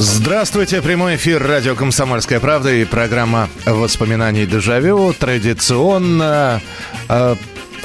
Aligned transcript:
Здравствуйте, 0.00 0.80
прямой 0.80 1.16
эфир 1.16 1.42
радио 1.42 1.74
«Комсомольская 1.74 2.38
правда» 2.38 2.72
и 2.72 2.84
программа 2.84 3.48
«Воспоминаний 3.66 4.46
дежавю» 4.46 5.12
традиционно 5.12 6.62
э, 7.08 7.34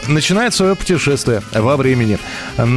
начинает 0.08 0.54
свое 0.54 0.76
путешествие 0.76 1.42
во 1.52 1.76
времени. 1.76 2.20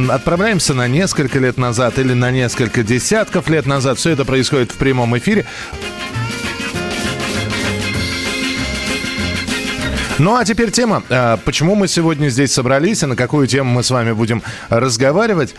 Отправляемся 0.09 0.73
на 0.73 0.87
несколько 0.87 1.37
лет 1.37 1.57
назад 1.57 1.99
или 1.99 2.13
на 2.13 2.31
несколько 2.31 2.81
десятков 2.81 3.47
лет 3.47 3.67
назад. 3.67 3.99
Все 3.99 4.09
это 4.09 4.25
происходит 4.25 4.71
в 4.71 4.77
прямом 4.77 5.15
эфире. 5.19 5.45
Ну 10.19 10.35
а 10.35 10.43
теперь 10.45 10.71
тема. 10.71 11.03
А, 11.09 11.37
Почему 11.37 11.75
мы 11.75 11.87
сегодня 11.87 12.29
здесь 12.29 12.51
собрались 12.51 13.03
и 13.03 13.05
на 13.05 13.15
какую 13.15 13.45
тему 13.45 13.71
мы 13.71 13.83
с 13.83 13.91
вами 13.91 14.13
будем 14.13 14.41
разговаривать? 14.69 15.53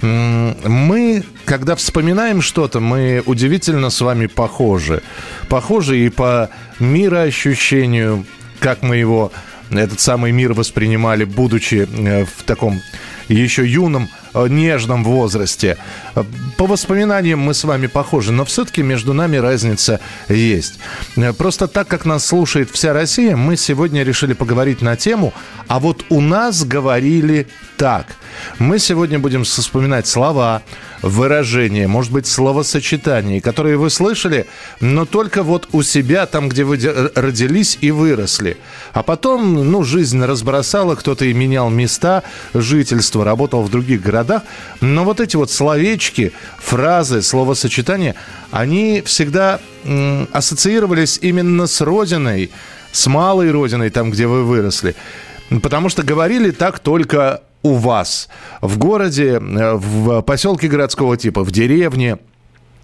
Мы, 0.00 1.24
когда 1.44 1.76
вспоминаем 1.76 2.40
что-то, 2.40 2.80
мы 2.80 3.22
удивительно 3.26 3.90
с 3.90 4.00
вами 4.00 4.26
похожи. 4.26 5.02
Похожи 5.48 5.98
и 5.98 6.08
по 6.08 6.48
мироощущению, 6.78 8.24
как 8.60 8.82
мы 8.82 8.96
его, 8.96 9.30
этот 9.70 10.00
самый 10.00 10.32
мир 10.32 10.54
воспринимали, 10.54 11.24
будучи 11.24 11.86
э, 11.90 12.24
в 12.24 12.44
таком 12.44 12.80
еще 13.28 13.66
юном, 13.66 14.08
нежном 14.34 15.04
возрасте. 15.04 15.76
Э, 16.14 16.24
По 16.56 16.66
воспоминаниям 16.66 17.38
мы 17.38 17.54
с 17.54 17.64
вами 17.64 17.86
похожи, 17.86 18.32
но 18.32 18.44
все-таки 18.44 18.82
между 18.82 19.14
нами 19.14 19.36
разница 19.36 20.00
есть. 20.28 20.78
Э, 21.16 21.32
Просто 21.32 21.68
так, 21.68 21.88
как 21.88 22.04
нас 22.04 22.26
слушает 22.26 22.70
вся 22.70 22.92
Россия, 22.92 23.36
мы 23.36 23.56
сегодня 23.56 24.02
решили 24.02 24.34
поговорить 24.34 24.82
на 24.82 24.96
тему, 24.96 25.32
а 25.66 25.80
вот 25.80 26.04
у 26.08 26.20
нас 26.20 26.64
говорили 26.64 27.46
так. 27.76 28.06
Мы 28.58 28.78
сегодня 28.78 29.18
будем 29.18 29.44
вспоминать 29.44 30.06
слова, 30.06 30.62
выражения, 31.02 31.86
может 31.86 32.12
быть, 32.12 32.26
словосочетания, 32.26 33.40
которые 33.40 33.76
вы 33.76 33.90
слышали, 33.90 34.46
но 34.80 35.04
только 35.04 35.42
вот 35.42 35.68
у 35.72 35.82
себя, 35.82 36.26
там, 36.26 36.48
где 36.48 36.64
вы 36.64 36.78
родились 37.14 37.78
и 37.80 37.90
выросли. 37.90 38.56
А 38.92 39.02
потом, 39.02 39.70
ну, 39.70 39.84
жизнь 39.84 40.22
разбросала, 40.22 40.94
кто-то 40.94 41.24
и 41.24 41.32
менял 41.32 41.70
места 41.70 42.24
жительства, 42.54 43.24
работал 43.24 43.62
в 43.62 43.70
других 43.70 44.02
городах. 44.02 44.17
Но 44.80 45.04
вот 45.04 45.20
эти 45.20 45.36
вот 45.36 45.50
словечки, 45.50 46.32
фразы, 46.58 47.22
словосочетания, 47.22 48.14
они 48.50 49.02
всегда 49.04 49.60
м, 49.84 50.28
ассоциировались 50.32 51.18
именно 51.20 51.66
с 51.66 51.80
родиной, 51.80 52.50
с 52.92 53.06
малой 53.06 53.50
родиной, 53.50 53.90
там, 53.90 54.10
где 54.10 54.26
вы 54.26 54.44
выросли. 54.44 54.94
Потому 55.62 55.88
что 55.88 56.02
говорили 56.02 56.50
так 56.50 56.78
только 56.78 57.42
у 57.62 57.74
вас. 57.74 58.28
В 58.60 58.78
городе, 58.78 59.40
э, 59.40 59.74
в 59.74 60.22
поселке 60.22 60.68
городского 60.68 61.16
типа, 61.16 61.42
в 61.42 61.50
деревне, 61.50 62.18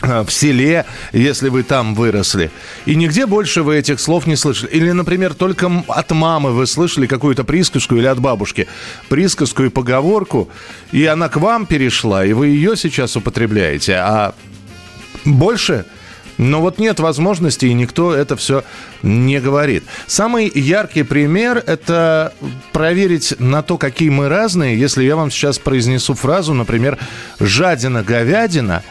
в 0.01 0.31
селе, 0.31 0.85
если 1.13 1.49
вы 1.49 1.63
там 1.63 1.95
выросли. 1.95 2.51
И 2.87 2.95
нигде 2.95 3.27
больше 3.27 3.63
вы 3.63 3.77
этих 3.77 4.01
слов 4.01 4.27
не 4.27 4.37
слышали. 4.37 4.71
Или, 4.71 4.91
например, 4.91 5.35
только 5.35 5.71
от 5.89 6.11
мамы 6.11 6.53
вы 6.53 6.67
слышали 6.67 7.07
какую-то 7.07 7.45
присказку 7.45 7.97
или 7.97 8.07
от 8.07 8.21
бабушки. 8.21 8.67
Присказку 9.09 9.65
и 9.65 9.69
поговорку, 9.69 10.49
и 10.93 11.05
она 11.07 11.29
к 11.29 11.37
вам 11.37 11.67
перешла, 11.67 12.25
и 12.25 12.33
вы 12.33 12.49
ее 12.49 12.77
сейчас 12.77 13.17
употребляете. 13.17 13.95
А 13.95 14.35
больше 15.25 15.87
но 16.37 16.61
вот 16.61 16.79
нет 16.79 17.01
возможности, 17.01 17.67
и 17.67 17.75
никто 17.75 18.15
это 18.15 18.37
все 18.37 18.65
не 19.03 19.41
говорит. 19.41 19.85
Самый 20.07 20.51
яркий 20.53 21.03
пример– 21.03 21.63
это 21.67 22.33
проверить 22.73 23.35
на 23.39 23.63
то, 23.63 23.79
какие 23.79 24.09
мы 24.09 24.29
разные, 24.29 24.79
если 24.79 25.05
я 25.05 25.17
вам 25.17 25.31
сейчас 25.31 25.59
произнесу 25.59 26.15
фразу, 26.15 26.53
например, 26.55 26.99
«жадина-говядина», 27.39 28.83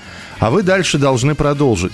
а 0.44 0.50
вы 0.50 0.62
дальше 0.62 0.98
должны 0.98 1.36
продолжить. 1.36 1.94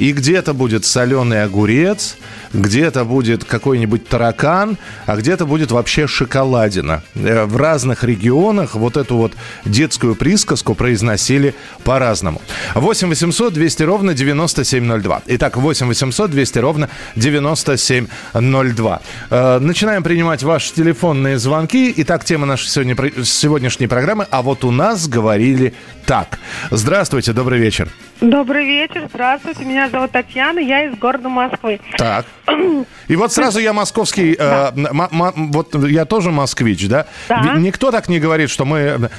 И 0.00 0.12
где-то 0.12 0.54
будет 0.54 0.86
соленый 0.86 1.44
огурец, 1.44 2.16
где-то 2.54 3.04
будет 3.04 3.44
какой-нибудь 3.44 4.08
таракан, 4.08 4.78
а 5.04 5.14
где-то 5.16 5.44
будет 5.44 5.72
вообще 5.72 6.06
шоколадина. 6.06 7.02
Э, 7.14 7.44
В 7.44 7.58
разных 7.58 8.02
регионах 8.02 8.74
вот 8.76 8.96
эту 8.96 9.16
вот 9.18 9.34
детскую 9.66 10.14
присказку 10.14 10.74
произносили 10.74 11.54
по-разному. 11.84 12.40
8 12.74 13.08
800 13.08 13.52
200 13.52 13.82
ровно 13.82 14.14
9702. 14.14 15.22
Итак, 15.26 15.58
8 15.58 15.86
800 15.88 16.30
200 16.30 16.58
ровно 16.60 16.88
9702. 17.16 19.00
Э, 19.28 19.58
Начинаем 19.58 20.02
принимать 20.02 20.42
ваши 20.42 20.72
телефонные 20.72 21.38
звонки. 21.38 21.92
Итак, 21.98 22.24
тема 22.24 22.46
нашей 22.46 22.68
сегодня, 22.68 22.96
сегодняшней 23.22 23.86
программы 23.86 24.26
«А 24.30 24.40
вот 24.40 24.64
у 24.64 24.70
нас 24.70 25.08
говорили 25.08 25.74
так». 26.06 26.38
Здравствуйте, 26.70 27.34
добрый 27.34 27.58
вечер. 27.58 27.90
Добрый 28.22 28.64
вечер, 28.66 29.08
здравствуйте. 29.12 29.64
Меня 29.64 29.89
зовут 29.90 30.10
Татьяна, 30.12 30.58
я 30.58 30.84
из 30.84 30.94
города 30.96 31.28
Москвы. 31.28 31.80
Так. 31.98 32.26
И 33.08 33.16
вот 33.16 33.32
сразу 33.32 33.58
я 33.60 33.72
московский, 33.72 34.34
э, 34.38 34.72
м- 34.74 34.86
м- 35.10 35.52
вот 35.52 35.74
я 35.86 36.04
тоже 36.04 36.30
москвич, 36.30 36.86
да? 36.88 37.06
Да. 37.28 37.54
Никто 37.56 37.90
так 37.90 38.08
не 38.08 38.18
говорит, 38.20 38.50
что 38.50 38.64
мы 38.64 39.10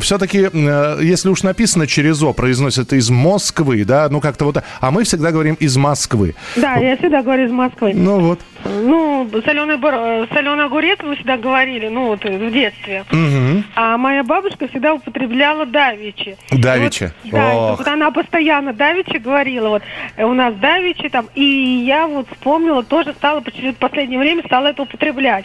все-таки, 0.00 0.48
если 1.04 1.28
уж 1.28 1.42
написано 1.42 1.86
через 1.86 2.22
О, 2.22 2.32
произносят 2.32 2.92
из 2.92 3.10
Москвы, 3.10 3.84
да, 3.84 4.08
ну 4.10 4.20
как-то 4.20 4.44
вот, 4.44 4.62
а 4.80 4.90
мы 4.90 5.04
всегда 5.04 5.30
говорим 5.32 5.54
из 5.54 5.76
Москвы. 5.76 6.34
Да, 6.56 6.74
я 6.76 6.96
всегда 6.96 7.22
говорю 7.22 7.46
из 7.46 7.52
Москвы. 7.52 7.92
Ну 7.94 8.20
вот. 8.20 8.40
Ну, 8.68 9.28
соленый, 9.44 9.76
бор- 9.76 9.94
э, 9.94 10.26
соленый 10.32 10.64
огурец 10.64 10.98
вы 11.02 11.14
всегда 11.16 11.36
говорили, 11.36 11.88
ну 11.88 12.06
вот 12.06 12.24
э, 12.24 12.36
в 12.36 12.52
детстве. 12.52 13.04
Мгм. 13.10 13.64
А 13.74 13.96
моя 13.96 14.22
бабушка 14.24 14.68
всегда 14.68 14.94
употребляла 14.94 15.66
давичи. 15.66 16.36
Давичи. 16.50 17.10
Вот, 17.24 17.32
да, 17.32 17.54
вот 17.76 17.86
она 17.88 18.10
постоянно 18.10 18.72
давичи 18.72 19.18
говорила, 19.18 19.68
вот 19.70 19.82
э, 20.16 20.24
у 20.24 20.34
нас 20.34 20.54
давичи 20.54 21.08
там, 21.08 21.28
и 21.34 21.42
я 21.86 22.06
вот 22.06 22.26
вспомнила, 22.30 22.82
тоже 22.82 23.12
стала 23.14 23.40
почему-то 23.40 23.74
в 23.74 23.78
последнее 23.78 24.18
время 24.18 24.42
стала 24.44 24.68
это 24.68 24.82
употреблять. 24.82 25.44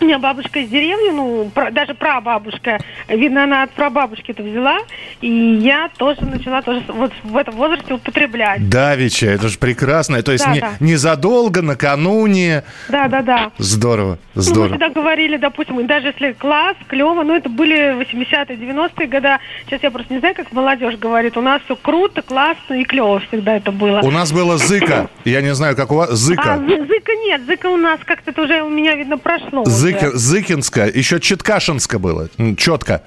У 0.00 0.04
меня 0.04 0.18
бабушка 0.18 0.58
из 0.58 0.68
деревни, 0.68 1.10
ну, 1.10 1.50
пра- 1.54 1.70
даже 1.70 1.94
прабабушка, 1.94 2.78
видно, 3.08 3.44
она 3.44 3.62
от 3.62 3.70
прабабушки 3.70 4.32
это 4.32 4.42
взяла, 4.42 4.78
и 5.20 5.28
я 5.30 5.88
тоже 5.96 6.22
начала 6.24 6.62
тоже 6.62 6.82
вот 6.88 7.12
в 7.22 7.36
этом 7.36 7.54
возрасте 7.54 7.94
употреблять. 7.94 8.68
Давича, 8.68 9.26
это 9.28 9.48
же 9.48 9.56
прекрасно. 9.58 10.22
То 10.22 10.32
есть 10.32 10.44
Да, 10.44 10.52
не, 10.52 10.60
да. 10.60 10.70
незадолго, 10.80 11.62
накануне. 11.62 12.64
Да, 12.88 13.08
да, 13.08 13.22
да. 13.22 13.50
Здорово, 13.58 14.12
Ну, 14.12 14.18
мы 14.34 14.42
здорово. 14.42 14.68
всегда 14.70 14.88
говорили, 14.90 15.36
допустим, 15.36 15.86
даже 15.86 16.08
если 16.08 16.32
класс, 16.32 16.76
клево, 16.88 17.22
ну, 17.22 17.34
это 17.34 17.48
были 17.48 17.94
80-е, 17.94 18.56
90-е 18.56 19.06
годы. 19.06 19.28
Сейчас 19.66 19.82
я 19.82 19.90
просто 19.90 20.12
не 20.12 20.18
знаю, 20.20 20.34
как 20.34 20.52
молодежь 20.52 20.96
говорит. 20.96 21.36
У 21.36 21.40
нас 21.40 21.62
все 21.64 21.76
круто, 21.76 22.20
классно 22.22 22.74
и 22.74 22.84
клево 22.84 23.20
всегда 23.20 23.56
это 23.56 23.70
было. 23.72 24.00
У 24.00 24.10
нас 24.10 24.32
было 24.32 24.58
зыка. 24.58 25.08
Я 25.24 25.40
не 25.40 25.54
знаю, 25.54 25.76
как 25.76 25.92
у 25.92 25.94
вас. 25.96 26.10
А, 26.10 26.14
Зыка. 26.16 26.42
зы- 26.56 26.86
зыка 26.86 27.12
нет, 27.26 27.42
зыка 27.46 27.66
у 27.68 27.76
нас 27.76 28.00
как-то 28.04 28.42
уже 28.42 28.62
у 28.62 28.68
меня, 28.68 28.94
видно, 28.96 29.16
прошло. 29.18 29.62
уже. 29.62 29.70
Зыка, 30.00 30.16
Зыкинска. 30.16 30.86
Еще 30.86 31.20
Читкашинска 31.20 31.98
было. 31.98 32.28
Четко. 32.56 33.02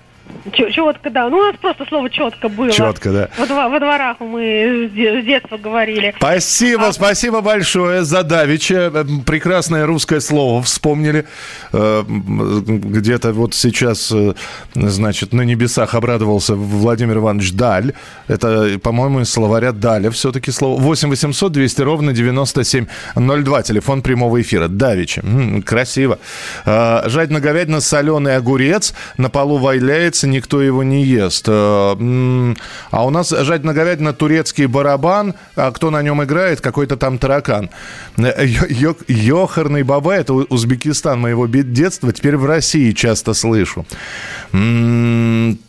Четко, 0.51 1.09
да. 1.09 1.29
Ну, 1.29 1.37
у 1.37 1.41
нас 1.41 1.55
просто 1.61 1.85
слово 1.87 2.09
четко 2.09 2.49
было. 2.49 2.71
Четко, 2.71 3.11
да. 3.11 3.29
Во, 3.37 3.69
во 3.69 3.79
дворах 3.79 4.17
мы 4.19 4.87
с 4.89 4.91
де- 4.95 5.21
с 5.21 5.25
детства 5.25 5.57
говорили. 5.57 6.13
Спасибо, 6.17 6.87
А- 6.87 6.93
спасибо 6.93 7.41
большое 7.41 8.03
за 8.03 8.23
Давича. 8.23 8.91
Э, 8.93 9.05
Прекрасное 9.25 9.85
русское 9.85 10.19
слово 10.19 10.61
вспомнили. 10.63 11.25
Э, 11.73 12.03
м, 12.07 12.79
Где-то 12.81 13.33
вот 13.33 13.53
сейчас, 13.53 14.11
э, 14.11 14.33
значит, 14.75 15.33
на 15.33 15.41
небесах 15.41 15.93
обрадовался 15.95 16.55
Владимир 16.55 17.17
Иванович 17.17 17.53
Даль. 17.53 17.93
Это, 18.27 18.79
по-моему, 18.81 19.21
из 19.21 19.29
словаря 19.31 19.71
Даля 19.71 20.09
все-таки 20.11 20.51
слово. 20.51 20.79
8 20.79 21.09
800 21.09 21.51
200 21.51 21.81
ровно 21.81 22.13
9702. 22.13 23.61
Телефон 23.63 24.01
прямого 24.01 24.41
эфира. 24.41 24.67
Давича. 24.67 25.21
М, 25.23 25.61
Красиво. 25.61 26.19
Э, 26.65 27.03
Жадина-говядина, 27.07 27.81
соленый 27.81 28.35
огурец. 28.35 28.93
На 29.17 29.29
полу 29.29 29.57
валяется, 29.57 30.26
никто 30.27 30.61
его 30.61 30.83
не 30.83 31.03
ест. 31.03 31.45
Э, 31.47 32.53
А 32.91 33.05
у 33.05 33.09
нас 33.09 33.29
жадина-говядина, 33.29 34.13
турецкий 34.13 34.65
барабан. 34.67 35.33
А 35.55 35.71
кто 35.71 35.89
на 35.91 36.01
нем 36.01 36.23
играет? 36.23 36.61
Какой-то 36.61 36.97
там 36.97 37.17
таракан. 37.17 37.69
Э, 38.17 38.45
ё- 38.45 38.95
Ёхарный 39.07 39.83
баба, 39.83 40.13
это 40.13 40.33
Узбекистан 40.33 41.19
моего 41.19 41.47
детства. 41.47 42.11
Теперь 42.13 42.37
в 42.37 42.45
России 42.45 42.91
часто 42.91 43.33
слышу. 43.33 43.85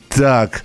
Так. 0.09 0.65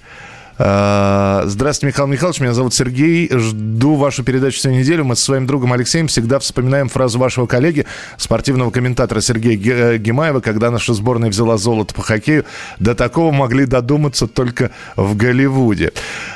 А, 0.59 1.43
здравствуйте, 1.45 1.87
Михаил 1.93 2.07
Михайлович. 2.07 2.39
Меня 2.39 2.53
зовут 2.53 2.73
Сергей. 2.73 3.29
Жду 3.31 3.95
вашу 3.95 4.23
передачу 4.23 4.57
всю 4.57 4.69
неделю. 4.69 5.03
Мы 5.03 5.15
со 5.15 5.25
своим 5.25 5.47
другом 5.47 5.73
Алексеем 5.73 6.07
всегда 6.07 6.39
вспоминаем 6.39 6.89
фразу 6.89 7.17
вашего 7.17 7.47
коллеги, 7.47 7.85
спортивного 8.17 8.69
комментатора 8.69 9.21
Сергея 9.21 9.57
э, 9.57 9.97
Гимаева, 9.97 10.41
когда 10.41 10.69
наша 10.69 10.93
сборная 10.93 11.29
взяла 11.29 11.57
золото 11.57 11.93
по 11.93 12.03
хоккею. 12.03 12.45
До 12.79 12.93
такого 12.93 13.31
могли 13.31 13.65
додуматься 13.65 14.27
только 14.27 14.71
в 14.95 15.15
Голливуде. 15.15 15.91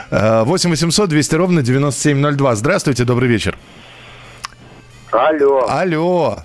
8 0.09 0.69
800 0.69 1.09
200 1.09 1.35
ровно 1.35 1.61
9702. 1.61 2.55
Здравствуйте, 2.55 3.03
добрый 3.03 3.29
вечер. 3.29 3.57
Алло. 5.11 5.67
Алло. 5.69 6.37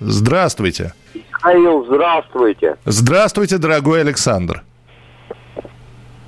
Здравствуйте. 0.00 0.92
Михаил, 1.14 1.84
здравствуйте. 1.86 2.76
Здравствуйте, 2.84 3.58
дорогой 3.58 4.00
Александр. 4.02 4.62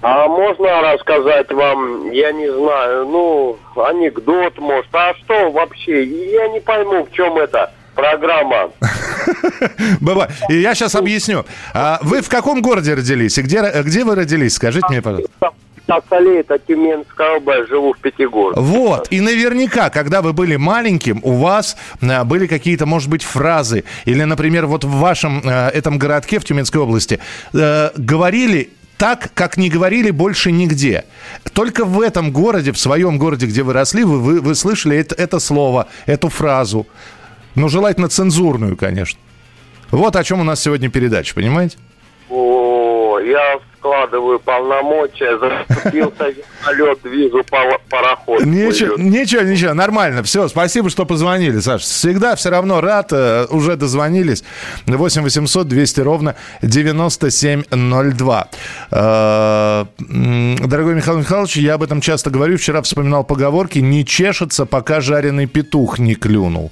А 0.03 0.27
можно 0.27 0.93
рассказать 0.93 1.53
вам, 1.53 2.11
я 2.11 2.33
не 2.33 2.53
знаю, 2.53 3.07
ну, 3.07 3.57
анекдот, 3.77 4.59
может, 4.59 4.93
а 4.93 5.15
что 5.15 5.51
вообще? 5.53 6.05
Я 6.05 6.49
не 6.49 6.59
пойму, 6.59 7.05
в 7.05 7.13
чем 7.13 7.39
это 7.39 7.73
программа. 7.95 8.71
Баба, 10.01 10.29
и 10.49 10.57
я 10.57 10.75
сейчас 10.75 10.97
объясню. 10.97 11.45
А 11.73 12.01
вы 12.03 12.21
в 12.21 12.29
каком 12.29 12.63
городе 12.63 12.95
родились? 12.95 13.39
И 13.39 13.43
где, 13.43 13.63
где 13.83 14.03
вы 14.05 14.17
родились? 14.17 14.55
Скажите 14.55 14.87
мне, 14.91 15.03
пожалуйста. 15.03 15.31
Сахале, 15.87 16.41
это 16.41 16.59
Тюменская 16.59 17.37
область, 17.37 17.69
живу 17.69 17.93
в 17.93 17.99
Пятигорске. 17.99 18.61
Вот, 18.61 19.09
и 19.11 19.21
наверняка, 19.21 19.91
когда 19.91 20.23
вы 20.23 20.33
были 20.33 20.57
маленьким, 20.57 21.21
у 21.23 21.33
вас 21.33 21.77
а, 22.01 22.25
были 22.25 22.47
какие-то, 22.47 22.87
может 22.87 23.11
быть, 23.11 23.23
фразы, 23.23 23.85
или, 24.05 24.23
например, 24.23 24.67
вот 24.67 24.85
в 24.85 24.91
вашем 24.91 25.43
а, 25.45 25.69
этом 25.71 25.99
городке 25.99 26.39
в 26.39 26.45
Тюменской 26.45 26.81
области 26.81 27.19
а, 27.53 27.93
говорили 27.97 28.71
так, 29.03 29.33
как 29.35 29.57
не 29.57 29.69
говорили 29.69 30.13
больше 30.13 30.53
нигде. 30.53 31.07
Только 31.55 31.85
в 31.85 32.01
этом 32.01 32.31
городе, 32.31 32.71
в 32.71 32.79
своем 32.79 33.19
городе, 33.19 33.47
где 33.47 33.65
вы 33.65 33.73
росли, 33.73 34.05
вы, 34.05 34.21
вы, 34.21 34.41
вы 34.41 34.55
слышали 34.55 34.97
это, 34.97 35.17
это 35.17 35.41
слово, 35.41 35.89
эту 36.07 36.29
фразу. 36.29 36.87
Ну, 37.57 37.69
желательно 37.69 38.09
цензурную, 38.09 38.77
конечно. 38.77 39.19
Вот 39.91 40.15
о 40.15 40.23
чем 40.23 40.39
у 40.39 40.45
нас 40.45 40.63
сегодня 40.63 40.89
передача, 40.89 41.35
понимаете? 41.35 41.79
Я 42.33 43.61
складываю 43.79 44.39
полномочия, 44.39 45.39
заступился 45.39 46.29
вертолет, 46.29 46.99
вижу 47.05 47.45
пароход. 47.91 48.45
Ничего, 48.45 48.97
ничего, 48.97 49.43
ничего, 49.43 49.75
нормально. 49.75 50.23
Все, 50.23 50.49
спасибо, 50.49 50.89
что 50.89 51.05
позвонили, 51.05 51.59
Саш. 51.59 51.83
Всегда 51.83 52.37
все 52.37 52.51
равно 52.51 52.81
рад, 52.81 53.13
э, 53.13 53.47
уже 53.51 53.77
дозвонились. 53.77 54.45
8 54.87 55.23
800 55.23 55.69
200 55.69 56.01
ровно 56.01 56.37
9702. 56.63 58.49
Э, 58.93 59.85
дорогой 59.99 60.95
Михаил 60.95 61.19
Михайлович, 61.19 61.57
я 61.57 61.75
об 61.75 61.83
этом 61.83 62.01
часто 62.01 62.31
говорю. 62.31 62.57
Вчера 62.57 62.83
вспоминал 62.83 63.25
поговорки 63.25 63.81
«не 63.81 64.07
чешется, 64.07 64.65
пока 64.65 65.01
жареный 65.01 65.47
петух 65.47 65.99
не 65.99 66.15
клюнул». 66.15 66.71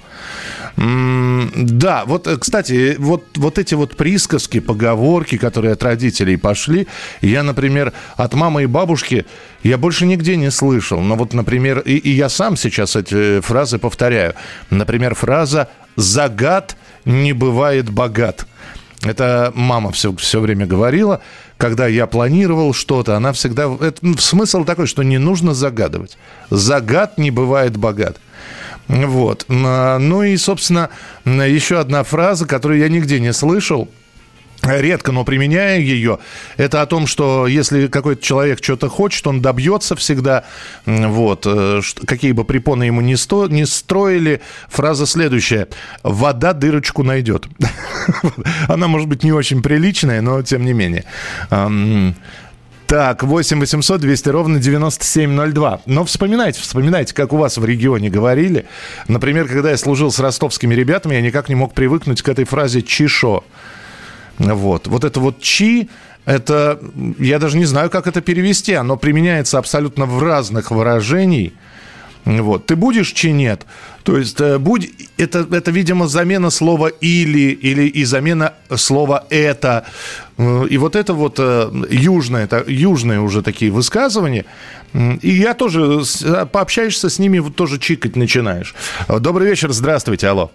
Да, 0.77 2.05
вот, 2.05 2.27
э, 2.27 2.37
кстати, 2.37 2.95
вот, 2.97 3.23
вот 3.35 3.57
эти 3.57 3.73
вот 3.75 3.97
присказки, 3.97 4.59
поговорки, 4.59 5.37
которые 5.37 5.73
от 5.73 5.83
родителей 5.83 6.37
пошли, 6.37 6.87
я, 7.21 7.43
например, 7.43 7.93
от 8.15 8.33
мамы 8.33 8.63
и 8.63 8.65
бабушки, 8.67 9.25
я 9.63 9.77
больше 9.77 10.05
нигде 10.05 10.37
не 10.37 10.49
слышал. 10.49 11.01
Но 11.01 11.15
вот, 11.15 11.33
например, 11.33 11.79
и, 11.79 11.95
и 11.95 12.11
я 12.11 12.29
сам 12.29 12.55
сейчас 12.55 12.95
эти 12.95 13.41
фразы 13.41 13.79
повторяю. 13.79 14.33
Например, 14.69 15.13
фраза 15.13 15.69
«загад 15.95 16.77
не 17.05 17.33
бывает 17.33 17.89
богат». 17.89 18.47
Это 19.03 19.51
мама 19.55 19.91
все, 19.91 20.15
все 20.15 20.39
время 20.39 20.67
говорила. 20.67 21.21
Когда 21.57 21.87
я 21.87 22.05
планировал 22.05 22.73
что-то, 22.73 23.17
она 23.17 23.33
всегда... 23.33 23.63
Это, 23.63 23.97
ну, 24.01 24.15
смысл 24.17 24.63
такой, 24.63 24.85
что 24.85 25.03
не 25.03 25.17
нужно 25.17 25.53
загадывать. 25.53 26.17
Загад 26.51 27.17
не 27.17 27.31
бывает 27.31 27.77
богат. 27.77 28.17
Вот. 28.91 29.45
Ну 29.47 30.23
и, 30.23 30.35
собственно, 30.37 30.89
еще 31.25 31.79
одна 31.79 32.03
фраза, 32.03 32.45
которую 32.45 32.79
я 32.79 32.89
нигде 32.89 33.19
не 33.19 33.33
слышал– 33.33 33.89
редко, 34.63 35.11
но 35.11 35.23
применяю 35.23 35.83
ее, 35.83 36.19
это 36.57 36.81
о 36.81 36.85
том, 36.85 37.07
что 37.07 37.47
если 37.47 37.87
какой-то 37.87 38.23
человек 38.23 38.63
что-то 38.63 38.89
хочет, 38.89 39.25
он 39.27 39.41
добьется 39.41 39.95
всегда. 39.95 40.43
Вот. 40.85 41.45
Э, 41.47 41.81
какие 42.05 42.31
бы 42.31 42.43
препоны 42.43 42.83
ему 42.83 43.01
не, 43.01 43.15
сто, 43.15 43.47
не 43.47 43.65
строили, 43.65 44.41
фраза 44.69 45.05
следующая. 45.05 45.67
«Вода 46.03 46.53
дырочку 46.53 47.03
найдет». 47.03 47.47
Она 48.67 48.87
может 48.87 49.07
быть 49.07 49.23
не 49.23 49.31
очень 49.31 49.61
приличная, 49.61 50.21
но 50.21 50.41
тем 50.41 50.65
не 50.65 50.73
менее. 50.73 51.05
Так, 52.91 53.23
8 53.23 53.57
800 53.61 54.01
200 54.01 54.29
ровно 54.29 54.59
9702. 54.59 55.83
Но 55.85 56.03
вспоминайте, 56.03 56.59
вспоминайте, 56.59 57.13
как 57.13 57.31
у 57.31 57.37
вас 57.37 57.57
в 57.57 57.63
регионе 57.63 58.09
говорили. 58.09 58.65
Например, 59.07 59.47
когда 59.47 59.69
я 59.69 59.77
служил 59.77 60.11
с 60.11 60.19
ростовскими 60.19 60.75
ребятами, 60.75 61.15
я 61.15 61.21
никак 61.21 61.47
не 61.47 61.55
мог 61.55 61.73
привыкнуть 61.73 62.21
к 62.21 62.27
этой 62.27 62.43
фразе 62.43 62.81
«чишо». 62.81 63.45
Вот. 64.39 64.87
Вот 64.87 65.05
это 65.05 65.21
вот 65.21 65.39
«чи» 65.39 65.89
это, 66.25 66.81
я 67.17 67.39
даже 67.39 67.57
не 67.57 67.63
знаю, 67.63 67.89
как 67.89 68.07
это 68.07 68.19
перевести. 68.19 68.73
Оно 68.73 68.97
применяется 68.97 69.57
абсолютно 69.57 70.05
в 70.05 70.21
разных 70.21 70.71
выражениях. 70.71 71.53
Вот. 72.25 72.65
Ты 72.65 72.75
будешь 72.75 73.11
чи 73.13 73.31
нет? 73.31 73.65
То 74.03 74.17
есть 74.17 74.39
э, 74.41 74.57
будь, 74.57 74.89
это, 75.17 75.47
это, 75.51 75.71
видимо, 75.71 76.07
замена 76.07 76.49
слова 76.49 76.87
или, 76.87 77.51
или 77.51 77.83
и 77.83 78.03
замена 78.03 78.53
слова 78.75 79.25
это. 79.29 79.85
Э, 80.37 80.65
и 80.69 80.77
вот 80.77 80.95
это 80.95 81.13
вот 81.13 81.35
э, 81.39 81.71
южное, 81.89 82.43
это 82.43 82.63
южные 82.67 83.19
уже 83.19 83.41
такие 83.41 83.71
высказывания. 83.71 84.45
И 84.93 85.29
я 85.29 85.53
тоже, 85.53 86.01
пообщаешься 86.51 87.09
с 87.09 87.17
ними, 87.17 87.39
вот 87.39 87.55
тоже 87.55 87.79
чикать 87.79 88.15
начинаешь. 88.15 88.75
Добрый 89.07 89.47
вечер, 89.47 89.71
здравствуйте, 89.71 90.27
алло. 90.27 90.51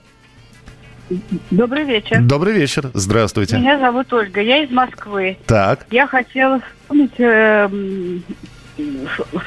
Добрый 1.51 1.85
вечер. 1.85 2.21
Добрый 2.21 2.53
вечер. 2.53 2.91
Здравствуйте. 2.93 3.57
Меня 3.59 3.79
зовут 3.79 4.13
Ольга. 4.13 4.41
Я 4.41 4.65
из 4.65 4.71
Москвы. 4.71 5.39
Так. 5.47 5.87
Я 5.91 6.07
хотела 6.07 6.61
вспомнить 6.61 7.19
э, 7.19 7.69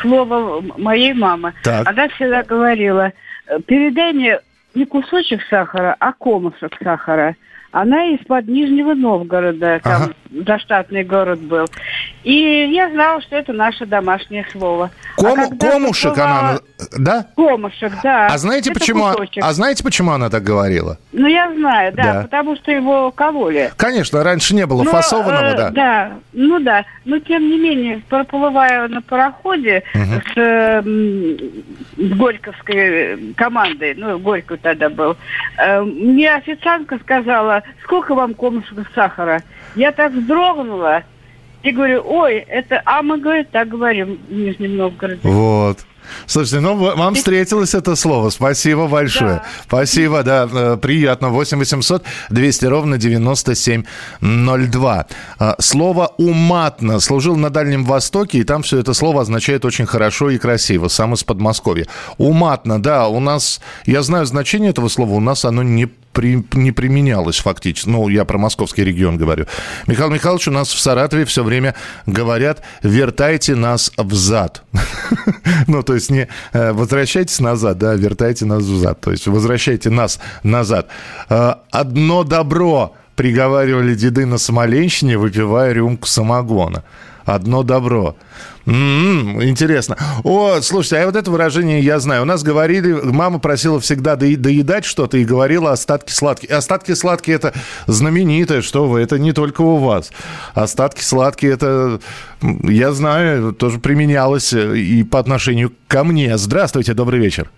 слово 0.02 0.62
моей 0.78 1.14
мамы. 1.14 1.54
Так. 1.64 1.88
Она 1.88 2.08
всегда 2.10 2.44
говорила, 2.44 3.14
передай 3.66 4.14
мне 4.14 4.40
не 4.76 4.86
кусочек 4.86 5.42
сахара, 5.50 5.96
а 6.00 6.14
комушек 6.14 6.78
сахара. 6.82 7.36
Она 7.72 8.06
из-под 8.16 8.48
Нижнего 8.48 8.96
Новгорода, 8.96 9.80
там 9.84 10.04
ага. 10.04 10.14
заштатный 10.46 11.04
город 11.04 11.40
был. 11.40 11.68
И 12.24 12.68
я 12.72 12.90
знала, 12.90 13.22
что 13.22 13.36
это 13.36 13.54
наше 13.54 13.86
домашнее 13.86 14.46
слово. 14.52 14.90
Ком, 15.16 15.40
а 15.40 15.48
комушек 15.56 16.16
была... 16.16 16.40
она, 16.40 16.60
да? 16.98 17.28
Комушек, 17.36 17.94
да. 18.02 18.28
А 18.28 18.38
знаете, 18.40 18.72
почему, 18.72 19.06
а 19.42 19.54
знаете, 19.54 19.84
почему 19.84 20.12
она 20.12 20.30
так 20.32 20.44
говорила? 20.44 20.98
Ну, 21.12 21.28
я 21.28 21.54
знаю, 21.54 21.94
да, 21.94 22.14
да. 22.14 22.22
потому 22.24 22.56
что 22.56 22.72
его 22.72 23.12
кололи. 23.12 23.72
Конечно, 23.78 24.24
раньше 24.24 24.56
не 24.56 24.66
было 24.66 24.84
Но, 24.84 24.92
фасованного, 24.92 25.46
э, 25.46 25.58
да. 25.58 25.70
Да, 25.70 26.12
ну 26.34 26.60
да. 26.60 26.86
Но, 27.06 27.20
тем 27.20 27.50
не 27.50 27.60
менее, 27.60 28.02
проплывая 28.10 28.88
на 28.88 29.02
пароходе 29.02 29.84
угу. 29.94 30.22
с, 30.34 30.38
э, 30.38 30.82
с 31.98 32.18
Горьковской 32.18 33.34
командой, 33.36 33.94
ну, 33.96 34.18
Горький 34.20 34.58
тогда 34.58 34.90
был, 34.90 35.16
э, 35.58 35.82
мне 35.82 36.34
официантка 36.34 36.98
сказала, 37.00 37.59
сколько 37.84 38.16
вам 38.16 38.34
комушек 38.34 38.80
сахара? 38.94 39.44
Я 39.76 39.92
так 39.92 40.12
вздрогнула, 40.12 41.04
и 41.64 41.72
говорю, 41.72 42.04
ой, 42.06 42.38
это, 42.38 42.82
а 42.86 43.02
мы, 43.02 43.20
говорит, 43.20 43.50
так 43.52 43.68
говорим 43.68 44.20
в 44.30 44.34
Нижнем 44.34 44.78
Новгороде. 44.78 45.20
Вот. 45.24 45.80
Слушайте, 46.26 46.62
ну 46.62 46.76
вам 46.76 47.14
встретилось 47.16 47.76
это 47.76 47.96
слово. 47.96 48.30
Спасибо 48.30 48.88
большое. 48.88 49.36
Да. 49.36 49.46
Спасибо, 49.64 50.24
да, 50.24 50.50
э, 50.52 50.76
приятно. 50.82 51.30
8 51.30 51.60
800 51.60 52.04
200 52.30 52.66
ровно 52.66 52.98
9702. 52.98 55.06
А, 55.38 55.56
слово 55.60 56.12
«уматно» 56.18 57.00
служил 57.00 57.36
на 57.36 57.52
Дальнем 57.52 57.86
Востоке, 57.86 58.40
и 58.40 58.44
там 58.44 58.64
все 58.64 58.80
это 58.80 58.94
слово 58.94 59.22
означает 59.22 59.66
очень 59.66 59.86
хорошо 59.86 60.32
и 60.32 60.40
красиво, 60.40 60.88
сам 60.88 61.14
из 61.14 61.24
Подмосковья. 61.24 61.86
«Уматно», 62.18 62.82
да, 62.82 63.08
у 63.08 63.20
нас, 63.20 63.62
я 63.86 64.02
знаю 64.02 64.26
значение 64.26 64.72
этого 64.72 64.88
слова, 64.88 65.14
у 65.14 65.20
нас 65.20 65.46
оно 65.46 65.62
не 65.62 65.88
при, 66.20 66.44
не 66.52 66.74
применялось 66.74 67.38
фактически. 67.38 67.88
Ну, 67.88 68.10
я 68.10 68.26
про 68.26 68.38
московский 68.38 68.84
регион 68.84 69.16
говорю. 69.16 69.46
Михаил 69.88 70.10
Михайлович, 70.10 70.50
у 70.50 70.52
нас 70.52 70.68
в 70.68 70.78
Саратове 70.78 71.24
все 71.24 71.46
время 71.46 71.76
говорят, 72.06 72.62
вертайте 72.84 73.56
нас 73.56 73.92
взад. 73.98 74.64
Ну, 75.68 75.84
то 75.84 75.94
есть 75.94 76.12
не 76.12 76.28
э, 76.54 76.72
возвращайтесь 76.72 77.40
назад, 77.40 77.78
да, 77.78 77.94
вертайте 77.94 78.46
нас 78.46 78.64
взад. 78.64 79.02
То 79.02 79.12
есть 79.12 79.28
возвращайте 79.28 79.90
нас 79.90 80.20
назад. 80.44 80.88
Э, 81.30 81.56
одно 81.72 82.24
добро 82.24 82.96
приговаривали 83.16 83.96
деды 83.96 84.26
на 84.26 84.38
Смоленщине, 84.38 85.18
выпивая 85.18 85.74
рюмку 85.74 86.08
самогона. 86.08 86.84
Одно 87.30 87.62
добро. 87.62 88.16
М-м, 88.66 89.44
интересно. 89.44 89.98
О, 90.24 90.62
слушайте, 90.62 90.98
а 90.98 91.06
вот 91.06 91.16
это 91.16 91.30
выражение 91.30 91.80
я 91.80 92.00
знаю. 92.00 92.24
У 92.24 92.26
нас 92.26 92.42
говорили, 92.42 92.92
мама 92.92 93.38
просила 93.38 93.80
всегда 93.80 94.16
доедать 94.16 94.84
что-то 94.84 95.16
и 95.18 95.24
говорила 95.24 95.72
остатки 95.72 96.12
сладкие. 96.12 96.56
Остатки 96.56 96.94
сладкие 96.94 97.36
это 97.36 97.54
знаменитое, 97.86 98.62
что 98.62 98.88
вы, 98.88 99.02
это 99.02 99.20
не 99.20 99.32
только 99.32 99.62
у 99.62 99.78
вас. 99.78 100.12
Остатки 100.56 101.04
сладкие 101.04 101.54
это, 101.54 102.00
я 102.42 102.94
знаю, 102.94 103.54
тоже 103.54 103.80
применялось 103.80 104.52
э, 104.52 104.78
и 104.78 105.04
по 105.04 105.20
отношению 105.20 105.72
ко 105.88 106.04
мне. 106.04 106.36
Здравствуйте, 106.36 106.96
добрый 106.96 107.20
вечер. 107.20 107.52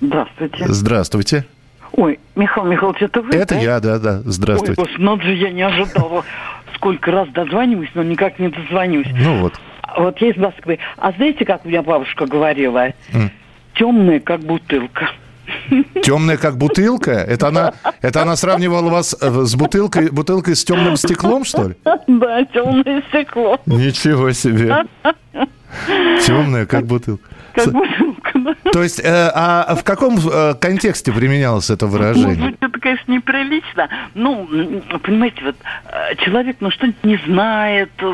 Здравствуйте. 0.00 0.64
Здравствуйте. 0.66 1.44
Ой, 1.92 2.18
Михаил 2.34 2.66
Михайлович, 2.66 3.02
это 3.02 3.20
вы? 3.20 3.34
Это 3.34 3.54
да? 3.54 3.60
я, 3.60 3.80
да, 3.80 3.98
да. 3.98 4.22
Здравствуйте. 4.24 4.80
Ой, 4.80 4.88
надо 4.98 5.22
же, 5.22 5.34
я 5.34 5.50
не 5.50 5.62
ожидала. 5.62 6.24
Сколько 6.84 7.12
раз 7.12 7.30
дозваниваюсь, 7.30 7.88
но 7.94 8.02
никак 8.02 8.38
не 8.38 8.48
дозвонюсь. 8.48 9.06
Ну 9.10 9.40
вот. 9.40 9.54
Вот 9.96 10.20
я 10.20 10.28
из 10.28 10.36
Москвы. 10.36 10.78
А 10.98 11.12
знаете, 11.12 11.46
как 11.46 11.64
у 11.64 11.68
меня 11.68 11.80
бабушка 11.80 12.26
говорила? 12.26 12.88
Mm. 13.10 13.30
Темная, 13.72 14.20
как 14.20 14.40
бутылка. 14.40 15.08
Темная, 16.02 16.36
как 16.36 16.58
бутылка? 16.58 17.12
Это 17.12 17.48
она, 17.48 17.72
это 18.02 18.20
она 18.20 18.36
сравнивала 18.36 18.90
вас 18.90 19.16
э, 19.18 19.30
с 19.30 19.56
бутылкой, 19.56 20.10
бутылкой 20.10 20.56
с 20.56 20.62
темным 20.62 20.98
стеклом, 20.98 21.44
что 21.44 21.68
ли? 21.68 21.74
Да, 22.06 22.44
темное 22.52 23.02
стекло. 23.08 23.58
Ничего 23.64 24.32
себе. 24.32 24.84
Темная, 26.26 26.66
как 26.66 26.84
бутылка. 26.84 27.26
Как 27.54 27.72
бутылка, 27.72 28.13
да. 28.34 28.54
То 28.72 28.82
есть, 28.82 29.00
э, 29.00 29.30
а 29.34 29.74
в 29.74 29.84
каком 29.84 30.18
э, 30.18 30.54
контексте 30.60 31.12
применялось 31.12 31.70
это 31.70 31.86
выражение? 31.86 32.36
Ну, 32.36 32.68
это, 32.68 32.80
конечно, 32.80 33.12
неприлично. 33.12 33.88
Ну, 34.14 34.48
понимаете, 35.02 35.44
вот 35.44 35.56
э, 35.86 36.16
человек, 36.16 36.56
ну, 36.60 36.70
что-нибудь 36.70 37.04
не 37.04 37.16
знает. 37.26 37.90
Э, 37.98 38.12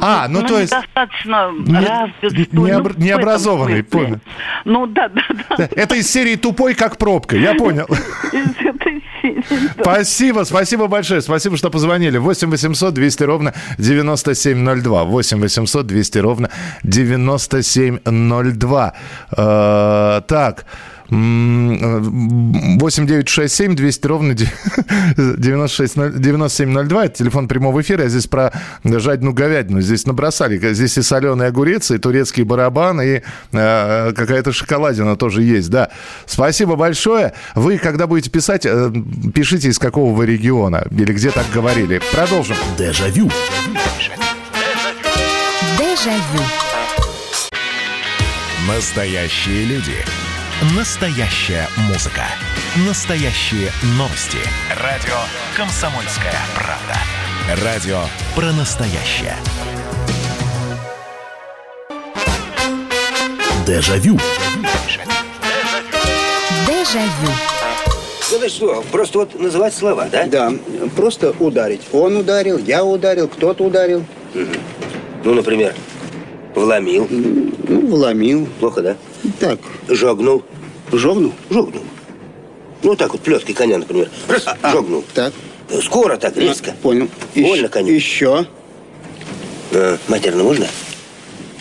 а, 0.00 0.28
ну, 0.28 0.40
ну 0.40 0.46
то 0.46 0.58
есть... 0.58 0.72
Достаточно 0.72 1.52
не, 1.52 1.74
развит. 1.74 2.52
Не, 2.52 2.70
об, 2.70 2.88
ну, 2.88 2.92
необразованный, 2.96 3.82
понял. 3.82 4.20
Ну, 4.64 4.86
да, 4.86 5.08
да, 5.08 5.22
да. 5.56 5.68
Это 5.76 5.96
из 5.96 6.10
серии 6.10 6.36
«Тупой, 6.36 6.74
как 6.74 6.96
пробка», 6.96 7.36
я 7.36 7.54
понял. 7.54 7.86
Из 8.32 8.66
этой 8.66 9.02
Спасибо, 9.80 10.44
спасибо 10.44 10.86
большое. 10.86 11.20
Спасибо, 11.20 11.56
что 11.56 11.70
позвонили. 11.70 12.18
8 12.18 12.50
800 12.50 12.94
200 12.94 13.22
ровно 13.24 13.54
9702. 13.78 15.04
8 15.04 15.40
800 15.40 15.86
200 15.86 16.18
ровно 16.18 16.50
9702. 16.82 18.92
Э, 19.36 20.22
так. 20.26 20.64
8967 21.10 23.74
200 23.74 24.06
ровно 24.06 24.34
96, 24.34 25.96
9702. 26.18 27.04
Это 27.06 27.16
телефон 27.16 27.48
прямого 27.48 27.80
эфира. 27.80 28.02
Я 28.04 28.10
здесь 28.10 28.26
про 28.26 28.52
жадную 28.84 29.32
говядину. 29.32 29.80
Здесь 29.80 30.04
набросали. 30.06 30.58
Здесь 30.74 30.98
и 30.98 31.02
соленый 31.02 31.46
огурец, 31.46 31.90
и 31.90 31.96
турецкий 31.98 32.42
барабан, 32.42 33.00
и 33.00 33.22
э, 33.52 34.12
какая-то 34.12 34.52
шоколадина 34.52 35.16
тоже 35.16 35.42
есть. 35.42 35.70
Да. 35.70 35.88
Спасибо 36.26 36.76
большое. 36.76 37.32
Вы, 37.54 37.78
когда 37.78 38.06
будете 38.06 38.28
писать, 38.30 38.66
э, 38.66 38.92
пишите, 39.34 39.68
из 39.68 39.78
какого 39.78 40.14
вы 40.14 40.26
региона. 40.26 40.84
Или 40.90 41.14
где 41.14 41.30
так 41.30 41.46
говорили. 41.54 42.02
Продолжим. 42.12 42.56
Дежавю. 42.76 43.30
Дежавю. 45.78 46.44
Настоящие 48.68 49.64
люди. 49.64 49.94
Настоящая 50.60 51.68
музыка. 51.86 52.22
Настоящие 52.84 53.70
новости. 53.96 54.38
Радио 54.82 55.14
«Комсомольская 55.56 56.34
правда». 56.56 57.62
Радио 57.64 58.00
про 58.34 58.50
настоящее. 58.50 59.36
Дежавю. 63.64 64.18
Дежавю. 66.66 67.32
Это 68.32 68.48
что, 68.48 68.84
просто 68.90 69.18
вот 69.20 69.38
называть 69.38 69.72
слова, 69.72 70.08
да? 70.10 70.26
Да, 70.26 70.52
просто 70.96 71.36
ударить. 71.38 71.82
Он 71.92 72.16
ударил, 72.16 72.58
я 72.58 72.84
ударил, 72.84 73.28
кто-то 73.28 73.62
ударил. 73.62 74.04
Угу. 74.34 74.44
Ну, 75.22 75.34
например, 75.34 75.76
Вломил. 76.54 77.06
Ну, 77.10 77.86
вломил. 77.86 78.48
Плохо, 78.60 78.82
да? 78.82 78.96
Так. 79.38 79.58
Жогнул. 79.88 80.42
Жогнул? 80.92 81.32
Жогнул. 81.50 81.82
Ну, 82.82 82.96
так 82.96 83.12
вот, 83.12 83.20
плеткой 83.20 83.54
коня, 83.54 83.78
например. 83.78 84.08
Раз, 84.28 84.46
а, 84.46 84.56
а 84.62 84.72
жогнул. 84.72 85.04
Так. 85.14 85.32
Скоро 85.82 86.16
так, 86.16 86.36
резко. 86.36 86.70
А, 86.70 86.82
понял. 86.82 87.08
Больно 87.34 87.68
коню. 87.68 87.92
Еще. 87.92 88.46
А, 89.72 89.98
матерно 90.08 90.44
можно? 90.44 90.66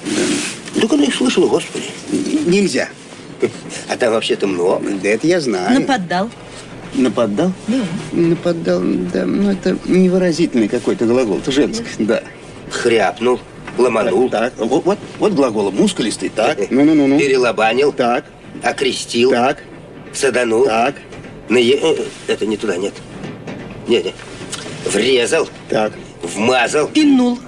Да. 0.05 0.81
Так 0.81 0.93
она 0.93 1.03
их 1.03 1.15
слышала, 1.15 1.47
господи. 1.47 1.85
Нельзя. 2.45 2.89
А 3.89 3.97
там 3.97 4.13
вообще-то 4.13 4.47
много. 4.47 4.89
Да 5.01 5.09
это 5.09 5.27
я 5.27 5.41
знаю. 5.41 5.79
Нападал. 5.79 6.29
Нападал? 6.93 7.51
Да. 7.67 7.83
Нападал, 8.11 8.81
да. 9.13 9.25
Ну, 9.25 9.51
это 9.51 9.77
невыразительный 9.85 10.67
какой-то 10.67 11.05
глагол. 11.05 11.37
Это 11.39 11.51
женский, 11.51 11.85
да. 11.99 12.23
Хряпнул. 12.71 13.39
Ломанул. 13.77 14.29
Так, 14.29 14.53
так. 14.53 14.67
Вот, 14.67 14.85
вот, 14.85 14.97
вот 15.19 15.33
глаголом. 15.33 15.75
Мускулистый. 15.75 16.29
Так. 16.29 16.57
Ну-ну-ну. 16.69 17.17
Перелобанил. 17.17 17.91
Так. 17.91 18.25
Окрестил. 18.63 19.31
Так. 19.31 19.63
Саданул. 20.13 20.65
Так. 20.65 20.95
Нае... 21.49 21.79
Э, 21.81 21.95
это 22.27 22.45
не 22.45 22.57
туда, 22.57 22.77
нет. 22.77 22.93
Нет, 23.87 24.05
нет. 24.05 24.15
Врезал. 24.85 25.47
Так. 25.69 25.93
Вмазал. 26.21 26.87
Пинул. 26.87 27.39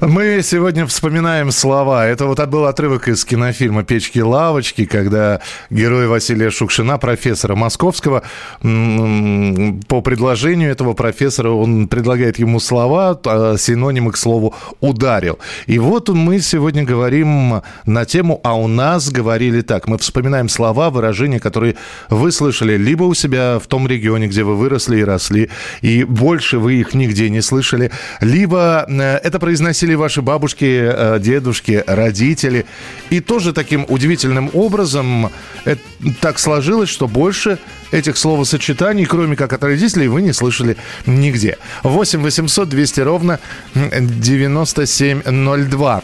Мы 0.00 0.40
сегодня 0.42 0.86
вспоминаем 0.86 1.50
слова. 1.50 2.06
Это 2.06 2.26
вот 2.26 2.38
был 2.46 2.66
отрывок 2.66 3.08
из 3.08 3.24
кинофильма 3.24 3.82
«Печки-лавочки», 3.82 4.84
когда 4.84 5.40
герой 5.68 6.06
Василия 6.06 6.50
Шукшина, 6.50 6.96
профессора 6.98 7.56
Московского, 7.56 8.22
по 8.60 10.00
предложению 10.00 10.70
этого 10.70 10.92
профессора, 10.92 11.50
он 11.50 11.88
предлагает 11.88 12.38
ему 12.38 12.60
слова, 12.60 13.18
а, 13.26 13.56
синонимы 13.58 14.12
к 14.12 14.16
слову 14.16 14.54
«ударил». 14.80 15.40
И 15.66 15.80
вот 15.80 16.08
мы 16.08 16.38
сегодня 16.38 16.84
говорим 16.84 17.62
на 17.84 18.04
тему 18.04 18.40
«А 18.44 18.54
у 18.54 18.68
нас 18.68 19.10
говорили 19.10 19.60
так». 19.62 19.88
Мы 19.88 19.98
вспоминаем 19.98 20.48
слова, 20.48 20.90
выражения, 20.90 21.40
которые 21.40 21.74
вы 22.10 22.30
слышали 22.30 22.76
либо 22.76 23.02
у 23.04 23.14
себя 23.14 23.58
в 23.58 23.66
том 23.66 23.88
регионе, 23.88 24.28
где 24.28 24.44
вы 24.44 24.54
выросли 24.54 24.98
и 24.98 25.04
росли, 25.04 25.50
и 25.80 26.04
больше 26.04 26.58
вы 26.58 26.74
их 26.74 26.94
нигде 26.94 27.28
не 27.28 27.40
слышали, 27.40 27.90
либо 28.20 28.67
Э, 28.68 29.20
это 29.22 29.38
произносили 29.38 29.94
ваши 29.94 30.22
бабушки, 30.22 30.64
э, 30.64 31.18
дедушки, 31.20 31.84
родители. 31.86 32.64
И 33.10 33.20
тоже 33.20 33.52
таким 33.52 33.84
удивительным 33.88 34.50
образом 34.52 35.30
это, 35.64 35.80
так 36.20 36.38
сложилось, 36.38 36.88
что 36.88 37.08
больше 37.08 37.58
этих 37.90 38.16
словосочетаний, 38.16 39.06
кроме 39.06 39.34
как 39.36 39.52
от 39.52 39.64
родителей, 39.64 40.08
вы 40.08 40.22
не 40.22 40.32
слышали 40.32 40.76
нигде. 41.06 41.58
8 41.82 42.22
800 42.22 42.68
200 42.68 43.00
ровно 43.00 43.40
9702. 43.74 46.02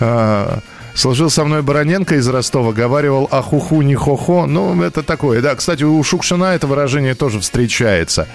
Служил 0.94 1.28
со 1.28 1.44
мной 1.44 1.62
Бароненко 1.62 2.14
из 2.14 2.28
Ростова, 2.28 2.72
говаривал 2.72 3.28
«ахуху 3.32 3.82
не 3.82 3.96
хо-хо». 3.96 4.46
Ну, 4.46 4.80
это 4.80 5.02
такое, 5.02 5.42
да. 5.42 5.56
Кстати, 5.56 5.82
у 5.82 6.00
Шукшина 6.04 6.54
это 6.54 6.68
выражение 6.68 7.16
тоже 7.16 7.40
встречается. 7.40 8.28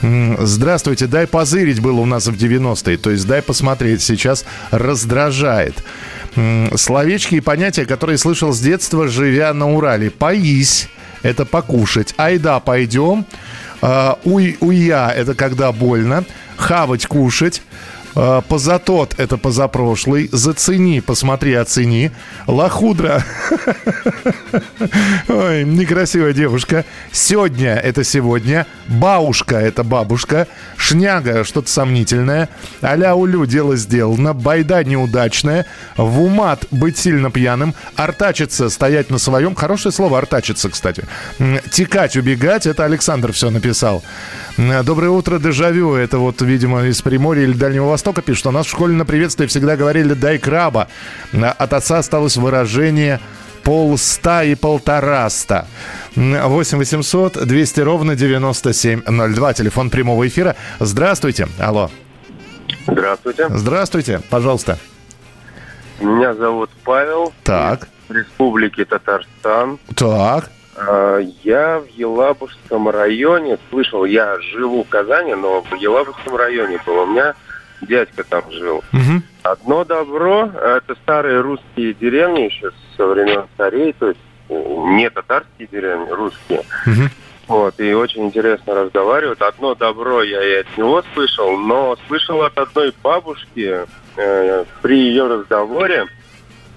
Здравствуйте, 0.00 1.08
дай 1.08 1.26
позырить 1.26 1.80
было 1.80 2.00
у 2.00 2.06
нас 2.06 2.28
в 2.28 2.36
90-е. 2.36 2.98
То 2.98 3.10
есть 3.10 3.26
дай 3.26 3.42
посмотреть, 3.42 4.00
сейчас 4.00 4.44
раздражает. 4.70 5.82
Словечки 6.76 7.34
и 7.34 7.40
понятия, 7.40 7.84
которые 7.84 8.16
слышал 8.16 8.52
с 8.52 8.60
детства, 8.60 9.08
живя 9.08 9.52
на 9.52 9.72
Урале. 9.72 10.10
«Поись»— 10.10 10.88
это 11.22 11.44
покушать. 11.44 12.14
«Айда, 12.16 12.60
пойдем». 12.60 13.26
А, 13.80 14.18
«Уй, 14.24 14.56
уя»— 14.60 15.12
это 15.16 15.34
когда 15.34 15.72
больно. 15.72 16.24
«Хавать, 16.56 17.06
кушать». 17.06 17.62
А, 18.20 18.40
позатот– 18.40 19.14
это 19.16 19.36
позапрошлый. 19.36 20.28
Зацени, 20.32 21.00
посмотри, 21.00 21.54
оцени. 21.54 22.10
Лохудра. 22.48 23.24
Ой, 25.28 25.64
некрасивая 25.64 26.32
девушка. 26.32 26.84
Сегодня– 27.12 27.76
это 27.84 28.02
сегодня. 28.02 28.66
Бабушка– 28.88 29.54
это 29.60 29.84
бабушка. 29.84 30.48
Шняга– 30.76 31.44
что-то 31.44 31.70
сомнительное. 31.70 32.48
Аля 32.82 33.14
улю– 33.14 33.46
дело 33.46 33.76
сделано. 33.76 34.34
Байда 34.34 34.82
неудачная. 34.82 35.64
В 35.96 36.20
умат– 36.20 36.66
быть 36.72 36.98
сильно 36.98 37.30
пьяным. 37.30 37.72
Артачиться– 37.94 38.68
стоять 38.70 39.10
на 39.10 39.18
своем. 39.18 39.54
Хорошее 39.54 39.92
слово 39.92 40.18
артачиться, 40.18 40.68
кстати. 40.70 41.04
Текать, 41.70 42.16
убегать– 42.16 42.66
это 42.66 42.84
Александр 42.84 43.30
все 43.30 43.50
написал. 43.50 44.02
Доброе 44.56 45.10
утро, 45.10 45.38
дежавю. 45.38 45.94
Это 45.94 46.18
вот, 46.18 46.42
видимо, 46.42 46.84
из 46.86 47.00
Приморья 47.00 47.44
или 47.44 47.52
Дальнего 47.52 47.90
Востока 47.90 48.07
пишет. 48.12 48.46
У 48.46 48.50
нас 48.50 48.66
в 48.66 48.70
школе 48.70 48.94
на 48.94 49.04
приветствие 49.04 49.48
всегда 49.48 49.76
говорили 49.76 50.14
«дай 50.14 50.38
краба». 50.38 50.88
От 51.32 51.72
отца 51.72 51.98
осталось 51.98 52.36
выражение 52.36 53.20
полста 53.64 54.44
и 54.44 54.54
полтораста. 54.54 55.66
8 56.16 56.78
800 56.78 57.46
200 57.46 57.80
ровно 57.80 58.16
9702. 58.16 59.52
Телефон 59.52 59.90
прямого 59.90 60.26
эфира. 60.26 60.56
Здравствуйте. 60.80 61.48
Алло. 61.58 61.90
Здравствуйте. 62.86 63.48
Здравствуйте, 63.50 64.20
пожалуйста. 64.30 64.78
Меня 66.00 66.34
зовут 66.34 66.70
Павел. 66.84 67.32
Так. 67.44 67.88
Республики 68.08 68.84
Татарстан. 68.84 69.78
Так. 69.94 70.50
А, 70.76 71.18
Я 71.18 71.80
в 71.80 71.86
Елабужском 71.94 72.88
районе 72.88 73.58
слышал, 73.68 74.04
я 74.04 74.38
живу 74.40 74.84
в 74.84 74.88
Казани, 74.88 75.34
но 75.34 75.62
в 75.62 75.74
Елабужском 75.74 76.36
районе 76.36 76.78
был. 76.86 76.98
У 77.00 77.06
меня 77.06 77.34
дядька 77.82 78.24
там 78.24 78.42
жил. 78.50 78.82
Мгм. 78.92 79.22
Одно 79.42 79.84
добро, 79.84 80.50
это 80.54 80.94
старые 81.02 81.40
русские 81.40 81.94
деревни 81.94 82.42
еще 82.42 82.70
со 82.96 83.06
времен 83.06 83.46
царей, 83.56 83.92
то 83.98 84.08
есть 84.08 84.20
э, 84.48 84.54
не 84.96 85.08
татарские 85.10 85.68
деревни, 85.70 86.10
русские. 86.10 86.62
Мгм. 86.86 87.10
Вот, 87.48 87.80
и 87.80 87.94
очень 87.94 88.26
интересно 88.26 88.74
разговаривают. 88.74 89.40
Одно 89.40 89.74
добро 89.74 90.22
я 90.22 90.44
и 90.44 90.60
от 90.60 90.76
него 90.76 91.02
слышал, 91.14 91.56
но 91.56 91.96
слышал 92.06 92.42
от 92.42 92.58
одной 92.58 92.92
бабушки 93.02 93.86
э, 94.16 94.64
при 94.82 94.98
ее 94.98 95.26
разговоре, 95.28 96.06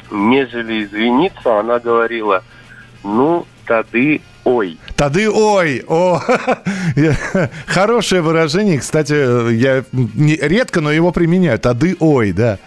нежели 0.09 0.83
извиниться, 0.83 1.59
она 1.59 1.79
говорила, 1.79 2.43
ну, 3.03 3.45
тады 3.65 4.21
ой. 4.43 4.77
Тады 4.95 5.29
ой, 5.29 5.83
о, 5.87 6.21
я- 6.95 7.49
хорошее 7.67 8.21
выражение, 8.21 8.79
кстати, 8.79 9.13
я 9.53 9.83
не- 9.91 10.35
редко, 10.35 10.81
но 10.81 10.91
его 10.91 11.11
применяю. 11.11 11.59
Тады 11.59 11.95
ой, 11.99 12.31
да. 12.31 12.57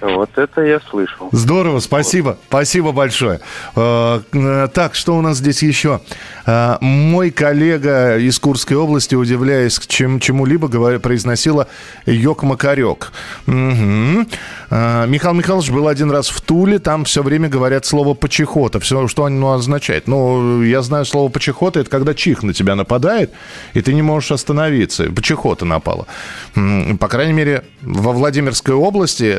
Вот 0.00 0.30
это 0.36 0.62
я 0.62 0.80
слышал. 0.80 1.28
Здорово, 1.32 1.80
спасибо, 1.80 2.38
спасибо 2.48 2.92
большое. 2.92 3.40
Э, 3.76 4.20
э, 4.32 4.68
Так, 4.72 4.94
что 4.94 5.16
у 5.16 5.20
нас 5.20 5.38
здесь 5.38 5.62
еще? 5.62 6.00
Э, 6.46 6.76
Мой 6.80 7.30
коллега 7.30 8.16
из 8.16 8.38
Курской 8.38 8.76
области, 8.76 9.14
удивляясь 9.14 9.78
чем, 9.86 10.18
чему-либо, 10.20 10.68
произносила 10.98 11.68
«йок-макарек». 12.06 13.12
Э, 13.46 15.06
Михаил 15.06 15.34
Михайлович 15.34 15.70
был 15.70 15.88
один 15.88 16.10
раз 16.10 16.28
в 16.28 16.40
Туле, 16.40 16.78
там 16.78 17.04
все 17.04 17.22
время 17.22 17.48
говорят 17.48 17.84
слово 17.84 18.14
«почехота». 18.14 18.80
Все, 18.80 19.06
что 19.08 19.24
оно 19.24 19.52
означает? 19.52 20.06
Ну, 20.08 20.62
я 20.62 20.82
знаю 20.82 21.04
слово 21.04 21.28
«почехота»— 21.28 21.80
это 21.80 21.90
когда 21.90 22.14
чих 22.14 22.42
на 22.42 22.54
тебя 22.54 22.74
нападает, 22.74 23.32
и 23.74 23.82
ты 23.82 23.92
не 23.92 24.02
можешь 24.02 24.32
остановиться. 24.32 25.10
Почехота 25.10 25.64
напала. 25.64 26.06
По 26.54 27.08
крайней 27.08 27.32
мере, 27.32 27.64
во 27.82 28.12
Владимирской 28.12 28.74
области, 28.74 29.36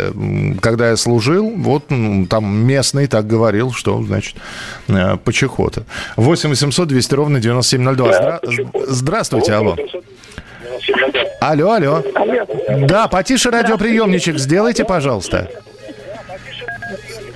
когда 0.60 0.89
я 0.89 0.98
служил, 0.98 1.50
вот 1.55 1.84
м, 1.91 2.25
там 2.27 2.46
местный 2.65 3.08
так 3.08 3.27
говорил, 3.27 3.72
что, 3.72 4.01
значит, 4.03 4.36
почехота. 5.24 5.84
8 6.17 6.50
800 6.50 6.88
200 6.88 7.13
ровно 7.15 7.39
9702. 7.39 8.08
Здра- 8.12 8.86
Здравствуйте, 8.88 9.53
алло. 9.53 9.75
Алло, 11.39 11.72
алло. 11.72 12.03
Да, 12.88 13.08
потише 13.08 13.50
радиоприемничек 13.51 14.38
сделайте, 14.38 14.84
пожалуйста. 14.86 15.50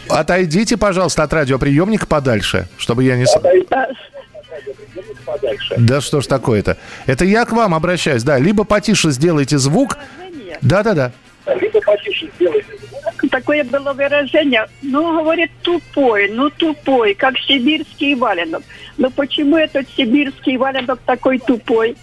Отойдите, 0.09 0.77
пожалуйста, 0.77 1.23
от 1.23 1.33
радиоприемника 1.33 2.05
подальше, 2.05 2.67
чтобы 2.77 3.03
я 3.03 3.15
не... 3.17 3.25
Да 5.77 6.01
что 6.01 6.21
ж 6.21 6.27
такое-то? 6.27 6.77
Это 7.07 7.25
я 7.25 7.45
к 7.45 7.51
вам 7.51 7.73
обращаюсь, 7.73 8.23
да. 8.23 8.37
Либо 8.37 8.63
потише 8.63 9.09
сделайте 9.11 9.57
звук. 9.57 9.97
Да-да-да. 10.61 11.11
Такое 13.35 13.65
было 13.65 13.91
выражение, 13.91 14.65
ну, 14.81 15.21
говорит, 15.21 15.51
тупой, 15.61 16.29
ну, 16.29 16.49
тупой, 16.49 17.13
как 17.15 17.37
сибирский 17.37 18.15
валенок. 18.15 18.63
Но 18.95 19.09
почему 19.09 19.57
этот 19.57 19.89
сибирский 19.89 20.55
валенок 20.55 21.01
такой 21.05 21.39
тупой? 21.39 21.97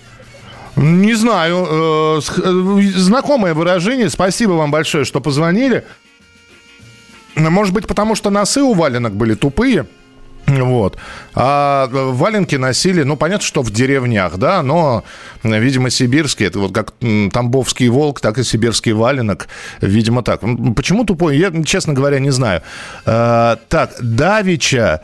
Не 0.76 1.14
знаю. 1.14 1.66
э, 1.70 2.20
э, 2.36 2.82
Знакомое 2.96 3.54
выражение. 3.54 4.10
Спасибо 4.10 4.52
вам 4.52 4.70
большое, 4.70 5.06
что 5.06 5.22
позвонили. 5.22 5.86
Может 7.34 7.72
быть, 7.72 7.86
потому 7.86 8.14
что 8.14 8.28
носы 8.28 8.60
у 8.60 8.74
валенок 8.74 9.14
были 9.14 9.32
тупые. 9.32 9.86
Вот. 10.60 10.98
А 11.34 11.88
валенки 11.90 12.56
носили, 12.56 13.02
ну, 13.02 13.16
понятно, 13.16 13.46
что 13.46 13.62
в 13.62 13.70
деревнях, 13.70 14.36
да, 14.36 14.62
но, 14.62 15.04
видимо, 15.42 15.90
сибирские, 15.90 16.48
это 16.48 16.58
вот 16.58 16.72
как 16.72 16.92
тамбовский 17.32 17.88
волк, 17.88 18.20
так 18.20 18.38
и 18.38 18.44
сибирский 18.44 18.92
валенок, 18.92 19.48
видимо, 19.80 20.22
так. 20.22 20.40
Почему 20.76 21.04
тупой, 21.04 21.36
я, 21.38 21.52
честно 21.64 21.92
говоря, 21.94 22.18
не 22.18 22.30
знаю. 22.30 22.62
А, 23.06 23.56
так, 23.68 23.92
Давича, 24.00 25.00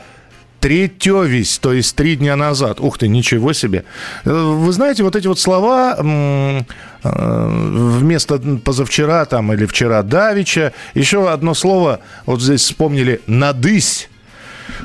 Третьевись, 0.59 1.57
то 1.59 1.71
есть 1.71 1.95
три 1.95 2.17
дня 2.17 2.35
назад. 2.35 2.81
Ух 2.81 2.97
ты, 2.97 3.07
ничего 3.07 3.53
себе. 3.53 3.85
Э, 4.25 4.31
Вы 4.31 4.71
знаете, 4.73 5.03
вот 5.03 5.15
эти 5.15 5.25
вот 5.25 5.39
слова 5.39 5.95
э, 5.97 6.61
вместо 7.03 8.39
позавчера 8.63 9.23
там 9.25 9.53
или 9.53 9.65
вчера 9.65 10.03
Давича, 10.03 10.73
еще 10.95 11.29
одно 11.29 11.53
слово, 11.53 12.01
вот 12.25 12.41
здесь 12.41 12.61
вспомнили, 12.61 13.21
надысь. 13.25 14.09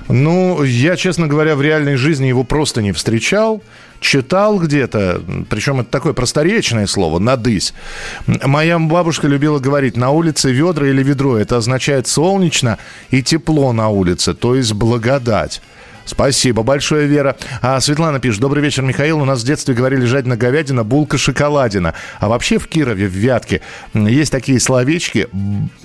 Ну, 0.08 0.62
я, 0.62 0.96
честно 0.96 1.26
говоря, 1.26 1.56
в 1.56 1.62
реальной 1.62 1.96
жизни 1.96 2.26
его 2.26 2.44
просто 2.44 2.82
не 2.82 2.92
встречал. 2.92 3.62
Читал 4.00 4.58
где-то, 4.58 5.22
причем 5.48 5.80
это 5.80 5.90
такое 5.90 6.12
просторечное 6.12 6.86
слово, 6.86 7.18
надысь. 7.18 7.72
Моя 8.26 8.78
бабушка 8.78 9.28
любила 9.28 9.58
говорить, 9.58 9.96
на 9.96 10.10
улице 10.10 10.52
ведра 10.52 10.86
или 10.86 11.02
ведро. 11.02 11.38
Это 11.38 11.56
означает 11.56 12.06
солнечно 12.06 12.76
и 13.10 13.22
тепло 13.22 13.72
на 13.72 13.88
улице, 13.88 14.34
то 14.34 14.54
есть 14.54 14.74
благодать. 14.74 15.62
Спасибо 16.04 16.62
большое, 16.62 17.06
Вера. 17.06 17.36
А 17.62 17.80
Светлана 17.80 18.20
пишет. 18.20 18.40
Добрый 18.40 18.62
вечер, 18.62 18.82
Михаил. 18.82 19.20
У 19.20 19.24
нас 19.24 19.42
в 19.42 19.46
детстве 19.46 19.74
говорили 19.74 20.04
жадина 20.04 20.36
говядина, 20.36 20.84
булка 20.84 21.16
шоколадина. 21.16 21.94
А 22.20 22.28
вообще 22.28 22.58
в 22.58 22.68
Кирове, 22.68 23.06
в 23.06 23.12
Вятке, 23.12 23.62
есть 23.94 24.30
такие 24.30 24.60
словечки. 24.60 25.28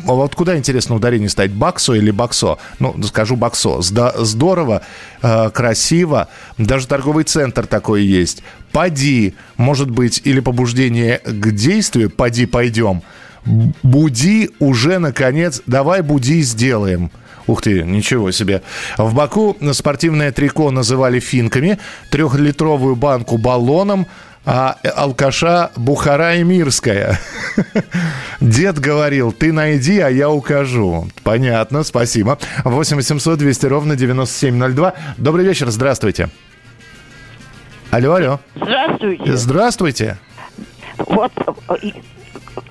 А 0.05 0.13
Вот 0.13 0.35
куда, 0.35 0.57
интересно, 0.57 0.95
ударение 0.95 1.29
ставить? 1.29 1.53
Баксо 1.53 1.93
или 1.93 2.11
баксо? 2.11 2.57
Ну, 2.79 3.01
скажу 3.03 3.35
баксо. 3.35 3.81
Здорово, 3.81 4.81
э, 5.21 5.49
красиво. 5.51 6.27
Даже 6.57 6.87
торговый 6.87 7.23
центр 7.23 7.65
такой 7.65 8.03
есть. 8.03 8.43
Поди, 8.71 9.35
может 9.57 9.89
быть, 9.89 10.21
или 10.25 10.41
побуждение 10.41 11.19
к 11.19 11.51
действию. 11.51 12.09
Поди, 12.09 12.45
пойдем. 12.45 13.01
Буди 13.45 14.51
уже, 14.59 14.99
наконец. 14.99 15.61
Давай 15.65 16.01
буди 16.01 16.41
сделаем. 16.41 17.09
Ух 17.49 17.63
ты, 17.63 17.81
ничего 17.81 18.29
себе. 18.29 18.61
В 18.99 19.15
Баку 19.15 19.57
спортивное 19.71 20.31
трико 20.31 20.69
называли 20.69 21.19
финками, 21.19 21.79
трехлитровую 22.11 22.95
банку 22.95 23.39
баллоном, 23.39 24.05
а 24.45 24.77
алкаша 24.95 25.71
Бухара 25.75 26.35
и 26.35 26.43
Мирская. 26.43 27.19
Дед 28.39 28.77
говорил, 28.77 29.31
ты 29.31 29.51
найди, 29.51 29.99
а 29.99 30.09
я 30.09 30.29
укажу. 30.29 31.07
Понятно, 31.23 31.81
спасибо. 31.81 32.37
8 32.65 32.97
800 32.97 33.39
200 33.39 33.65
ровно 33.65 33.95
9702. 33.95 34.93
Добрый 35.17 35.43
вечер, 35.43 35.71
здравствуйте. 35.71 36.29
Алло, 37.89 38.13
алло. 38.13 38.39
Здравствуйте. 38.55 39.37
Здравствуйте. 39.37 40.17
Вот 40.99 41.31
э, 41.81 41.87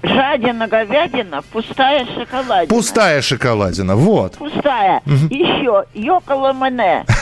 жадина, 0.02 0.66
говядина, 0.66 1.42
пустая 1.52 2.06
шоколадина. 2.06 2.68
Пустая 2.76 3.22
шоколадина, 3.22 3.96
вот. 3.96 4.36
Пустая. 4.38 5.00
Мгм. 5.04 5.28
Еще 5.28 5.84
йоколо 5.94 6.52
мене. 6.52 7.04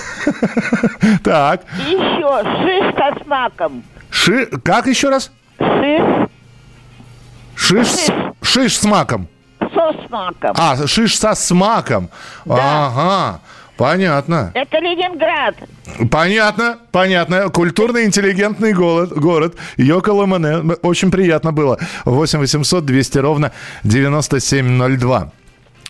Так. 1.23 1.63
Еще 1.87 2.43
шишка 2.63 3.15
с 3.23 3.27
маком. 3.27 3.83
Ши... 4.11 4.47
Как 4.65 4.87
еще 4.87 5.09
раз? 5.11 5.31
Шиш 5.59 6.29
Шиш, 7.55 7.87
с- 7.87 8.13
шиш 8.43 8.77
с 8.79 8.85
маком. 8.85 9.29
со 9.61 9.93
с 9.93 10.11
маком. 10.11 10.55
А, 10.59 10.87
шиш 10.87 11.17
со 11.19 11.35
смаком. 11.35 12.11
Ага, 12.49 13.41
понятно. 13.77 14.51
Это 14.55 14.79
Ленинград. 14.79 15.57
Понятно, 16.11 16.79
понятно. 16.93 17.49
Культурный, 17.49 18.05
интеллигентный 18.05 18.73
город. 18.73 19.13
город. 19.13 19.57
Йоко 19.77 20.11
Ломане. 20.11 20.75
Очень 20.83 21.11
приятно 21.11 21.53
было. 21.53 21.79
8 22.05 22.39
800 22.39 22.85
200 22.85 23.19
ровно 23.19 23.53
9702. 23.85 25.33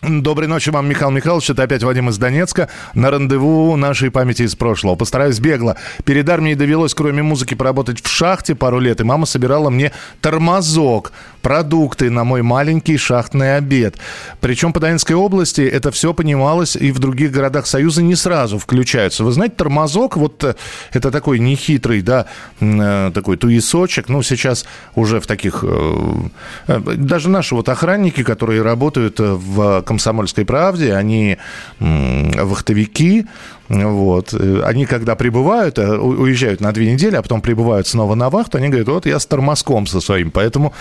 Доброй 0.03 0.47
ночи 0.47 0.69
вам, 0.69 0.87
Михаил 0.87 1.09
Михайлович. 1.09 1.49
Это 1.49 1.63
опять 1.63 1.81
Вадим 1.81 2.09
из 2.09 2.19
Донецка. 2.19 2.69
На 2.93 3.09
рандеву 3.09 3.75
нашей 3.77 4.11
памяти 4.11 4.43
из 4.43 4.55
прошлого. 4.55 4.95
Постараюсь 4.95 5.39
бегло. 5.39 5.75
Перед 6.05 6.29
армией 6.29 6.53
довелось, 6.53 6.93
кроме 6.93 7.23
музыки, 7.23 7.55
поработать 7.55 8.03
в 8.03 8.07
шахте 8.07 8.53
пару 8.53 8.77
лет. 8.79 9.01
И 9.01 9.03
мама 9.03 9.25
собирала 9.25 9.71
мне 9.71 9.91
тормозок, 10.21 11.13
продукты 11.41 12.11
на 12.11 12.23
мой 12.23 12.43
маленький 12.43 12.95
шахтный 12.97 13.57
обед. 13.57 13.95
Причем 14.39 14.71
по 14.71 14.79
Донецкой 14.79 15.15
области 15.15 15.61
это 15.61 15.89
все 15.89 16.13
понималось 16.13 16.75
и 16.75 16.91
в 16.91 16.99
других 16.99 17.31
городах 17.31 17.65
Союза 17.65 18.03
не 18.03 18.15
сразу 18.15 18.59
включаются. 18.59 19.23
Вы 19.23 19.31
знаете, 19.31 19.55
тормозок, 19.55 20.15
вот 20.15 20.43
э, 20.43 20.53
это 20.93 21.09
такой 21.09 21.39
нехитрый, 21.39 22.03
да, 22.03 22.27
э, 22.59 23.11
такой 23.15 23.37
туесочек. 23.37 24.09
Ну, 24.09 24.21
сейчас 24.21 24.65
уже 24.93 25.19
в 25.19 25.25
таких... 25.25 25.63
э, 25.67 26.19
Даже 26.67 27.29
наши 27.29 27.55
вот 27.55 27.67
охранники, 27.67 28.21
которые 28.21 28.61
работают 28.61 29.15
в 29.19 29.86
«Комсомольской 29.87 30.45
правде». 30.45 30.93
Они 30.93 31.37
вахтовики. 31.79 33.25
Вот. 33.69 34.33
Э, 34.33 34.61
Они, 34.65 34.85
когда 34.85 35.15
прибывают, 35.15 35.77
э, 35.77 35.97
уезжают 35.97 36.61
на 36.61 36.71
две 36.71 36.91
недели, 36.91 37.15
а 37.15 37.21
потом 37.21 37.41
прибывают 37.41 37.87
снова 37.87 38.15
на 38.15 38.29
вахту, 38.29 38.57
они 38.57 38.69
говорят, 38.69 38.87
вот 38.87 39.05
я 39.05 39.19
с 39.19 39.25
тормозком 39.25 39.87
со 39.87 39.99
своим. 40.01 40.31
Поэтому 40.31 40.73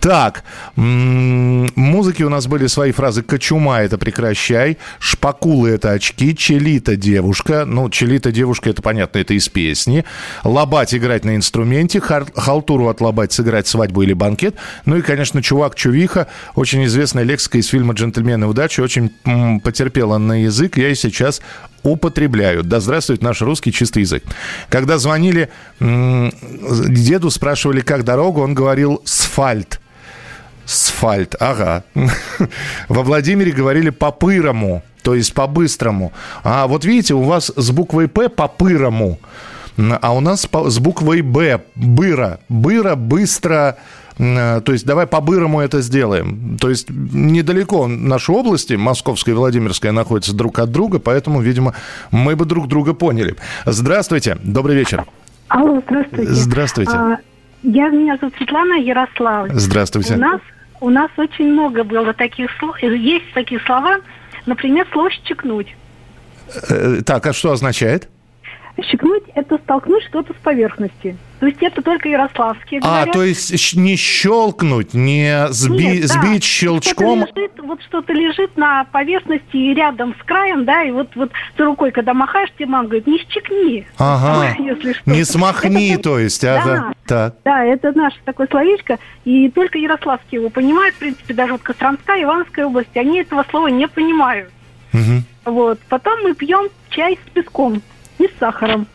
так, 0.00 0.44
музыки 0.76 2.22
у 2.22 2.28
нас 2.28 2.46
были 2.46 2.66
свои 2.66 2.92
фразы 2.92 3.22
«Кочума»— 3.22 3.78
это 3.80 3.98
«прекращай», 3.98 4.78
«Шпакулы»— 4.98 5.70
это 5.70 5.92
«очки», 5.92 6.36
«Челита»— 6.36 6.96
девушка. 6.96 7.64
Ну, 7.64 7.88
«Челита»— 7.90 8.30
девушка, 8.32 8.70
это 8.70 8.82
понятно, 8.82 9.18
это 9.18 9.34
из 9.34 9.48
песни. 9.48 10.04
«Лобать»— 10.44 10.94
играть 10.96 11.24
на 11.24 11.36
инструменте. 11.36 12.00
«Халтуру» 12.00 12.88
от 12.88 13.00
«Лобать»— 13.00 13.32
сыграть 13.34 13.66
свадьбу 13.66 14.02
или 14.02 14.12
банкет. 14.12 14.56
Ну 14.84 14.96
и, 14.96 15.02
конечно, 15.02 15.40
«Чувак-чувиха»— 15.40 16.26
очень 16.54 16.84
известная 16.84 17.24
лексика 17.24 17.58
из 17.58 17.66
фильма 17.66 17.94
«Джентльмены 17.94 18.46
удачи», 18.46 18.80
очень 18.80 19.10
потерпела 19.60 20.18
на 20.18 20.42
язык. 20.42 20.76
Я 20.76 20.90
и 20.90 20.94
сейчас 20.94 21.40
употребляю. 21.86 22.62
Да 22.62 22.80
здравствует 22.80 23.22
наш 23.22 23.42
русский 23.42 23.72
чистый 23.72 24.00
язык. 24.00 24.24
Когда 24.68 24.98
звонили 24.98 25.48
деду, 25.80 27.30
спрашивали, 27.30 27.80
как 27.80 28.04
дорога, 28.04 28.40
он 28.40 28.54
говорил 28.54 29.02
«сфальт». 29.04 29.80
Сфальт, 30.64 31.36
ага. 31.38 31.84
Во 32.88 33.02
Владимире 33.02 33.52
говорили 33.52 33.90
по-пырому, 33.90 34.82
то 35.02 35.14
есть 35.14 35.32
по-быстрому. 35.32 36.12
А 36.42 36.66
вот 36.66 36.84
видите, 36.84 37.14
у 37.14 37.22
вас 37.22 37.52
с 37.54 37.70
буквой 37.70 38.08
«П» 38.08 38.28
по-пырому, 38.28 39.20
а 39.76 40.12
у 40.12 40.20
нас 40.20 40.48
с 40.50 40.78
буквой 40.78 41.20
«Б» 41.20 41.62
быра. 41.76 42.38
Быра, 42.48 42.96
быстро, 42.96 43.76
то 44.16 44.64
есть 44.68 44.86
давай 44.86 45.06
по-бырому 45.06 45.60
это 45.60 45.82
сделаем. 45.82 46.56
То 46.58 46.70
есть 46.70 46.88
недалеко 46.90 47.86
наши 47.86 48.32
области, 48.32 48.74
Московская 48.74 49.32
и 49.32 49.34
Владимирская, 49.34 49.92
находятся 49.92 50.34
друг 50.34 50.58
от 50.58 50.70
друга, 50.70 50.98
поэтому, 50.98 51.40
видимо, 51.40 51.74
мы 52.10 52.34
бы 52.34 52.46
друг 52.46 52.66
друга 52.66 52.94
поняли. 52.94 53.36
Здравствуйте, 53.66 54.38
добрый 54.42 54.74
вечер. 54.76 55.04
Алло, 55.48 55.82
здравствуйте. 55.86 56.32
Здравствуйте. 56.32 56.92
А, 56.92 57.18
я, 57.62 57.88
меня 57.88 58.16
зовут 58.16 58.34
Светлана 58.36 58.74
Ярославовна. 58.80 59.58
Здравствуйте. 59.58 60.14
У 60.14 60.18
нас, 60.18 60.40
у 60.80 60.90
нас 60.90 61.10
очень 61.16 61.52
много 61.52 61.84
было 61.84 62.12
таких 62.14 62.50
слов, 62.58 62.76
э, 62.82 62.96
есть 62.96 63.26
такие 63.34 63.60
слова, 63.60 63.98
например, 64.46 64.86
слово 64.92 65.10
«щекнуть». 65.10 65.76
Э, 66.68 67.02
Так, 67.04 67.26
а 67.26 67.32
что 67.32 67.52
означает? 67.52 68.08
Щекнуть– 68.82 69.22
это 69.34 69.56
столкнуть 69.58 70.04
что-то 70.04 70.34
с 70.34 70.36
поверхности. 70.42 71.16
То 71.40 71.46
есть 71.46 71.62
это 71.62 71.80
только 71.82 72.08
ярославские 72.08 72.80
А, 72.82 72.86
говорят. 72.86 73.12
то 73.12 73.22
есть 73.22 73.74
не 73.76 73.96
щелкнуть, 73.96 74.92
не 74.94 75.46
сби- 75.50 75.94
Нет, 75.94 76.00
да. 76.02 76.06
сбить 76.08 76.44
щелчком. 76.44 77.22
Что-то 77.26 77.40
лежит, 77.40 77.52
вот 77.62 77.82
что-то 77.82 78.12
лежит 78.12 78.56
на 78.56 78.84
поверхности 78.84 79.56
и 79.56 79.74
рядом 79.74 80.14
с 80.20 80.22
краем, 80.24 80.64
да, 80.66 80.82
и 80.82 80.90
вот, 80.90 81.08
вот 81.14 81.30
ты 81.56 81.64
рукой, 81.64 81.90
когда 81.90 82.12
махаешь, 82.14 82.50
тебе 82.56 82.66
мама 82.66 82.84
говорит, 82.88 83.06
не 83.06 83.18
щекни. 83.30 83.86
Ага. 83.98 84.54
Если 84.58 84.92
что. 84.92 85.10
Не 85.10 85.24
смахни, 85.24 85.94
Это- 85.94 86.02
то 86.02 86.18
есть, 86.18 86.42
Да. 86.42 86.62
ага. 86.62 86.92
Так. 87.06 87.34
Да, 87.44 87.64
это 87.64 87.92
наше 87.92 88.16
такое 88.24 88.46
словечко, 88.50 88.98
и 89.24 89.48
только 89.50 89.78
ярославские 89.78 90.40
его 90.40 90.50
понимают, 90.50 90.94
в 90.94 90.98
принципе, 90.98 91.32
даже 91.34 91.52
вот 91.52 91.62
Костромская, 91.62 92.22
Ивановская 92.22 92.66
область, 92.66 92.94
они 92.96 93.20
этого 93.20 93.44
слова 93.50 93.68
не 93.68 93.88
понимают. 93.88 94.50
Мгм. 94.92 95.24
Вот. 95.44 95.78
Потом 95.88 96.22
мы 96.22 96.34
пьем 96.34 96.68
чай 96.90 97.18
с 97.26 97.30
песком 97.30 97.80
и 98.18 98.26
с 98.26 98.30
сахаром. 98.38 98.86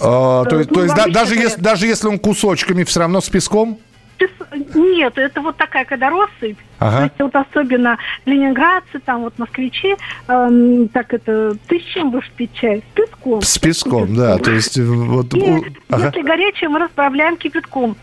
А, 0.00 0.44
то, 0.44 0.58
есть- 0.58 0.70
ну, 0.70 0.76
то 0.76 0.82
есть 0.84 0.94
да- 0.94 1.06
даже, 1.08 1.34
если, 1.34 1.60
даже 1.60 1.86
если 1.86 2.08
он 2.08 2.18
кусочками, 2.18 2.84
все 2.84 3.00
равно 3.00 3.20
с 3.20 3.28
песком? 3.28 3.78
Пес- 4.18 4.30
Нет, 4.74 5.16
это 5.16 5.40
вот 5.40 5.56
такая, 5.56 5.84
когда 5.86 6.10
россыпь. 6.10 6.58
Ага. 6.78 6.96
То 6.98 7.02
есть 7.04 7.14
вот 7.20 7.36
особенно 7.36 7.98
ленинградцы, 8.26 8.98
там 9.04 9.22
вот 9.22 9.38
москвичи, 9.38 9.96
эм, 10.28 10.88
так 10.88 11.12
это, 11.14 11.56
ты 11.68 11.80
с 11.80 11.82
чем 11.94 12.10
будешь 12.10 12.30
пить 12.36 12.50
чай? 12.54 12.82
С 12.94 12.98
песком. 12.98 13.42
С 13.42 13.58
песком, 13.58 14.14
да. 14.14 14.36
То 14.38 14.50
есть 14.52 14.76
э, 14.78 14.82
вот... 14.84 15.32
И 15.34 15.74
ага. 15.88 16.06
если 16.06 16.20
горячее, 16.22 16.68
мы 16.68 16.80
разбавляем 16.80 17.36
кипятком. 17.38 17.96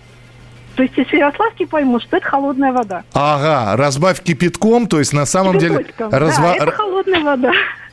То 0.75 0.83
есть 0.83 0.95
если 0.97 1.17
ярославские 1.17 1.67
поймут, 1.67 2.03
что 2.03 2.17
это 2.17 2.27
холодная 2.27 2.71
вода. 2.71 3.03
Ага, 3.13 3.75
разбавь 3.77 4.21
кипятком, 4.21 4.87
то 4.87 4.99
есть 4.99 5.13
на 5.13 5.25
самом 5.25 5.57
деле... 5.57 5.79
Кипяточком. 5.83 6.09
разва- 6.11 6.53
Да, 6.57 6.63
это 6.65 6.71
холодная 6.71 7.21
вода. 7.21 7.51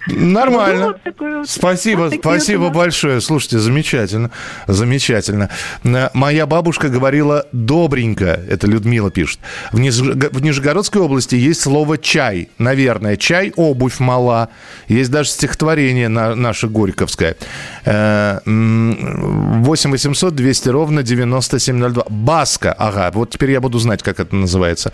Нормально. 0.09 0.87
Вот 0.89 1.03
такой 1.03 1.39
вот- 1.39 1.49
Спасибо, 1.49 2.01
вот 2.03 2.15
спасибо 2.15 2.63
вот 2.65 2.73
большое. 2.75 3.21
Слушайте, 3.21 3.59
замечательно, 3.59 4.31
замечательно. 4.67 5.49
Э, 5.83 6.11
Моя 6.13 6.47
бабушка 6.47 6.89
говорила 6.89 7.47
«добренько», 7.53 8.39
это 8.49 8.67
Людмила 8.67 9.11
пишет. 9.11 9.39
В, 9.73 9.79
Ниж- 9.81 10.29
в 10.33 10.43
Нижегородской 10.43 11.01
области 11.01 11.35
есть 11.37 11.63
слово 11.63 11.97
«чай», 11.99 12.49
наверное. 12.59 13.17
«Чай, 13.17 13.53
обувь 13.57 13.99
мала». 14.01 14.49
Есть 14.89 15.11
даже 15.11 15.31
стихотворение 15.31 16.09
на, 16.09 16.35
наше 16.35 16.69
Горьковское. 16.69 17.37
Э, 17.85 18.41
м, 18.47 19.63
8 19.63 19.91
800 19.91 20.35
200 20.35 20.69
ровно 20.71 21.03
9702. 21.03 22.05
Баска, 22.09 22.73
ага, 22.73 23.11
вот 23.13 23.31
теперь 23.31 23.51
я 23.51 23.61
буду 23.61 23.79
знать, 23.79 24.03
как 24.03 24.21
это 24.21 24.35
называется. 24.35 24.93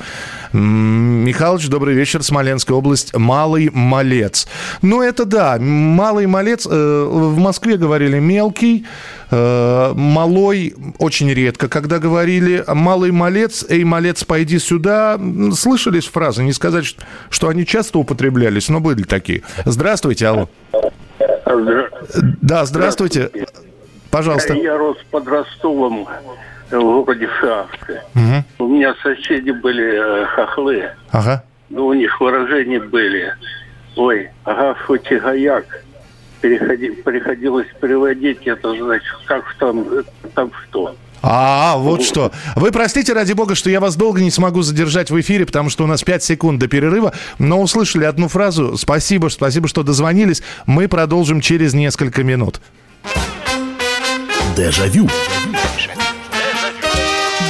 Михалыч, 0.52 1.68
добрый 1.68 1.94
вечер, 1.94 2.22
Смоленская 2.22 2.76
область, 2.76 3.14
Малый 3.16 3.70
Малец. 3.72 4.48
Ну, 4.82 5.02
это 5.02 5.24
да, 5.24 5.58
Малый 5.60 6.26
Малец, 6.26 6.66
э, 6.68 7.08
в 7.08 7.38
Москве 7.38 7.76
говорили 7.76 8.18
мелкий, 8.18 8.86
э, 9.30 9.92
малой 9.94 10.74
очень 10.98 11.32
редко, 11.32 11.68
когда 11.68 11.98
говорили 11.98 12.64
Малый 12.66 13.12
Малец, 13.12 13.64
эй, 13.68 13.84
Малец, 13.84 14.24
пойди 14.24 14.58
сюда. 14.58 15.18
Слышались 15.54 16.06
фразы, 16.06 16.42
не 16.42 16.52
сказать, 16.52 16.96
что 17.30 17.48
они 17.48 17.64
часто 17.64 17.98
употреблялись, 17.98 18.68
но 18.68 18.80
были 18.80 19.02
такие. 19.02 19.42
Здравствуйте, 19.64 20.26
алло. 20.26 20.48
Да, 22.42 22.64
здравствуйте. 22.64 23.30
Пожалуйста. 24.10 24.54
Я 24.54 24.76
рос 24.76 24.98
под 25.10 25.28
Ростовом 25.28 26.06
э, 26.70 26.76
в 26.76 26.82
городе 26.82 27.28
Шахты. 27.40 28.00
Мгм. 28.14 28.44
У 28.58 28.66
меня 28.66 28.94
соседи 29.02 29.52
были 29.52 30.22
э, 30.22 30.26
хохлы. 30.26 30.90
Ага. 31.10 31.44
Ну, 31.68 31.86
у 31.86 31.92
них 31.92 32.20
выражения 32.20 32.80
были. 32.80 33.32
Ой, 33.96 34.30
ага, 34.44 34.74
футигаяк. 34.86 35.64
Переходи, 36.40 36.90
приходилось 36.90 37.68
переводить 37.80 38.46
это, 38.46 38.74
значит, 38.74 39.14
как 39.26 39.54
там, 39.58 39.86
э, 39.92 40.02
там 40.34 40.50
что. 40.64 40.96
А, 41.22 41.76
вот 41.76 42.02
что. 42.02 42.32
Вы 42.56 42.70
простите, 42.70 43.12
ради 43.12 43.32
бога, 43.32 43.54
что 43.54 43.70
я 43.70 43.80
вас 43.80 43.96
долго 43.96 44.20
не 44.20 44.30
смогу 44.30 44.62
задержать 44.62 45.10
в 45.10 45.20
эфире, 45.20 45.46
потому 45.46 45.70
что 45.70 45.84
у 45.84 45.86
нас 45.86 46.02
5 46.02 46.22
секунд 46.22 46.58
до 46.58 46.68
перерыва, 46.68 47.12
но 47.38 47.60
услышали 47.60 48.04
одну 48.04 48.28
фразу. 48.28 48.76
Спасибо, 48.76 49.28
спасибо, 49.28 49.68
что 49.68 49.82
дозвонились. 49.82 50.42
Мы 50.66 50.88
продолжим 50.88 51.40
через 51.40 51.74
несколько 51.74 52.24
минут. 52.24 52.60
Дежавю. 54.56 55.08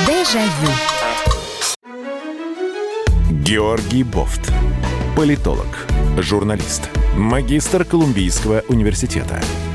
Дежавю. 0.07 0.73
Георгий 3.31 4.05
Бофт. 4.05 4.53
Политолог, 5.17 5.87
журналист, 6.19 6.89
магистр 7.17 7.85
Колумбийского 7.85 8.63
университета, 8.69 9.43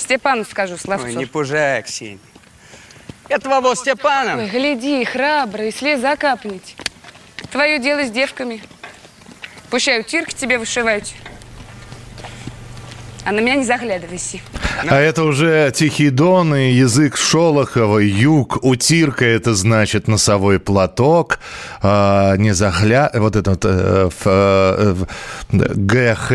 Степану 0.00 0.44
скажу, 0.44 0.76
Славцов. 0.76 1.08
Ой, 1.08 1.14
не 1.14 1.26
пужай, 1.26 1.82
Ксения. 1.82 2.18
Это 3.28 3.48
того 3.48 3.74
Степана. 3.74 4.36
Ой, 4.36 4.48
гляди, 4.48 5.04
храбрый, 5.04 5.72
слеза 5.72 6.16
капнет. 6.16 6.62
Твое 7.52 7.78
дело 7.78 8.04
с 8.04 8.10
девками. 8.10 8.62
Пущай 9.70 10.00
утирки 10.00 10.34
тебе 10.34 10.58
вышивают. 10.58 11.04
А 13.24 13.32
на 13.32 13.40
меня 13.40 13.54
не 13.54 13.64
заглядывайся. 13.64 14.40
А 14.88 14.98
это 14.98 15.24
уже 15.24 15.72
Тихий 15.74 16.10
Дон 16.10 16.54
и 16.54 16.72
язык 16.72 17.16
Шолохова, 17.16 17.98
юг, 17.98 18.58
утирка, 18.62 19.24
это 19.24 19.54
значит 19.54 20.08
носовой 20.08 20.58
платок, 20.58 21.38
а, 21.82 22.36
не 22.36 22.52
захля... 22.52 23.10
Вот 23.14 23.36
это 23.36 23.50
вот 23.50 23.64
э, 23.64 24.08
ф, 24.08 24.22
э, 24.24 24.94
ГХ, 25.52 26.32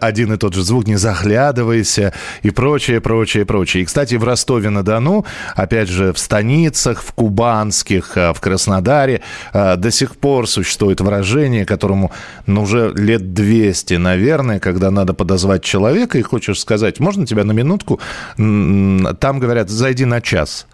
один 0.00 0.32
и 0.32 0.36
тот 0.36 0.54
же 0.54 0.62
звук, 0.62 0.86
не 0.86 0.96
заглядывайся 0.96 2.12
и 2.42 2.50
прочее, 2.50 3.00
прочее, 3.00 3.44
прочее. 3.44 3.82
И, 3.82 3.86
кстати, 3.86 4.14
в 4.14 4.24
Ростове-на-Дону, 4.24 5.24
опять 5.54 5.88
же, 5.88 6.12
в 6.12 6.18
станицах, 6.18 7.02
в 7.02 7.12
Кубанских, 7.12 8.16
э, 8.16 8.32
в 8.32 8.40
Краснодаре 8.40 9.22
э, 9.52 9.76
до 9.76 9.90
сих 9.90 10.16
пор 10.16 10.48
существует 10.48 11.00
выражение, 11.00 11.64
которому 11.64 12.12
ну, 12.46 12.62
уже 12.62 12.92
лет 12.94 13.32
200, 13.34 13.94
наверное, 13.94 14.60
когда 14.60 14.90
надо 14.90 15.14
подозвать 15.14 15.62
человека 15.62 16.18
и 16.18 16.22
хочешь 16.22 16.60
сказать, 16.60 17.00
можно 17.00 17.26
тебя 17.26 17.44
на 17.44 17.52
минутку? 17.70 18.00
Там 18.36 19.38
говорят, 19.38 19.70
зайди 19.70 20.04
на 20.04 20.20
час. 20.20 20.66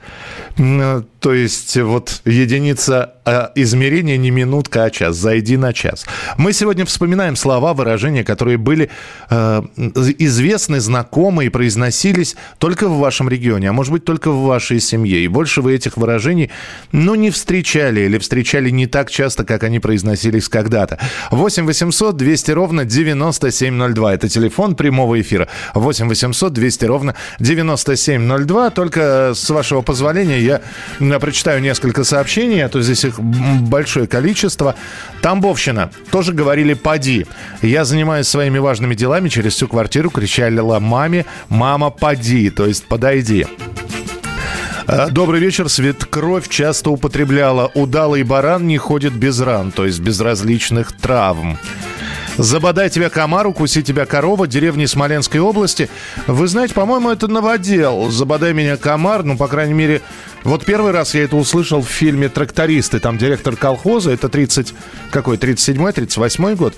То 1.26 1.35
есть 1.35 1.76
вот 1.76 2.22
единица 2.24 3.14
э, 3.24 3.48
измерения 3.56 4.16
не 4.16 4.30
минутка, 4.30 4.85
а 4.85 4.90
час. 4.90 5.16
Зайди 5.16 5.56
на 5.56 5.72
час. 5.72 6.06
Мы 6.38 6.52
сегодня 6.52 6.85
вспоминаем 6.85 7.35
слова, 7.35 7.74
выражения, 7.74 8.22
которые 8.22 8.56
были 8.56 8.88
э, 9.28 9.62
известны, 10.18 10.78
знакомы 10.78 11.46
и 11.46 11.48
произносились 11.48 12.37
только 12.59 12.88
в 12.88 12.98
вашем 12.98 13.28
регионе, 13.28 13.70
а 13.70 13.72
может 13.72 13.92
быть 13.92 14.04
только 14.04 14.30
в 14.30 14.44
вашей 14.44 14.78
семье. 14.78 15.24
И 15.24 15.28
больше 15.28 15.62
вы 15.62 15.74
этих 15.74 15.96
выражений, 15.96 16.50
ну, 16.92 17.16
не 17.16 17.30
встречали 17.30 18.02
или 18.02 18.18
встречали 18.18 18.70
не 18.70 18.87
так 18.87 19.11
часто, 19.11 19.44
как 19.44 19.64
они 19.64 19.80
произносились 19.80 20.48
когда-то. 20.48 20.98
8 21.32 21.66
800 21.66 22.16
200 22.16 22.50
ровно 22.52 22.85
9702. 22.85 24.14
Это 24.14 24.28
телефон 24.28 24.76
прямого 24.76 25.20
эфира. 25.20 25.48
8 25.74 26.09
800 26.09 26.52
200 26.52 26.85
ровно 26.87 27.14
9702. 27.38 28.70
Только 28.70 29.01
э, 29.01 29.35
с 29.35 29.49
вашего 29.51 29.83
позволения 29.83 30.40
я 30.40 30.61
прочитаю 31.20 31.61
несколько 31.61 32.05
сообщений, 32.05 32.64
а 32.64 32.68
то 32.68 32.81
здесь 32.81 33.05
их 33.05 33.20
большое 33.20 34.07
количество. 34.07 34.75
Тамбовщина. 35.22 35.90
Тоже 36.11 36.33
говорили 36.33 36.75
«поди». 36.75 37.27
Я 37.62 37.85
занимаюсь 37.85 38.29
своими 38.29 38.59
важными 38.59 38.94
делами, 38.94 39.29
через 39.29 39.55
всю 39.55 39.68
квартиру 39.68 40.11
кричали 40.11 40.57
маме 40.81 41.27
«мама, 41.49 41.90
поди», 41.90 42.51
то 42.51 42.66
есть 42.66 42.85
«подойди». 42.85 43.46
Э, 44.87 45.09
Добрый 45.11 45.40
вечер. 45.40 45.68
Светкровь 45.68 46.49
часто 46.49 46.90
употребляла. 46.90 47.70
Удалый 47.75 48.22
баран 48.22 48.66
не 48.66 48.79
ходит 48.79 49.12
без 49.12 49.40
ран, 49.40 49.72
то 49.72 49.85
есть 49.85 50.01
без 50.01 50.20
различных 50.20 50.92
травм. 50.92 51.59
Забодай 52.38 52.90
тебя 52.90 53.09
комар, 53.09 53.46
укуси 53.46 53.83
тебя 53.83 54.05
корова, 54.05 54.46
деревни 54.46 54.85
Смоленской 54.85 55.40
области. 55.40 55.88
Вы 56.27 56.46
знаете, 56.49 56.75
по-моему, 56.75 57.11
это 57.11 57.29
новодел. 57.29 58.11
Забодай 58.11 58.53
меня 58.53 58.77
комар, 58.77 59.22
ну, 59.22 59.37
по 59.37 59.49
крайней 59.49 59.75
мере, 59.75 60.03
вот 60.44 60.64
первый 60.64 60.92
раз 60.92 61.14
я 61.14 61.25
это 61.25 61.37
услышал 61.37 61.81
в 61.83 61.88
фильме 61.88 62.29
«Трактористы». 62.29 63.01
Там 63.01 63.16
директор 63.16 63.57
колхоза, 63.57 64.11
это 64.11 64.29
30, 64.29 64.75
какой, 65.11 65.38
37-й, 65.38 65.92
38-й 65.92 66.55
год, 66.57 66.75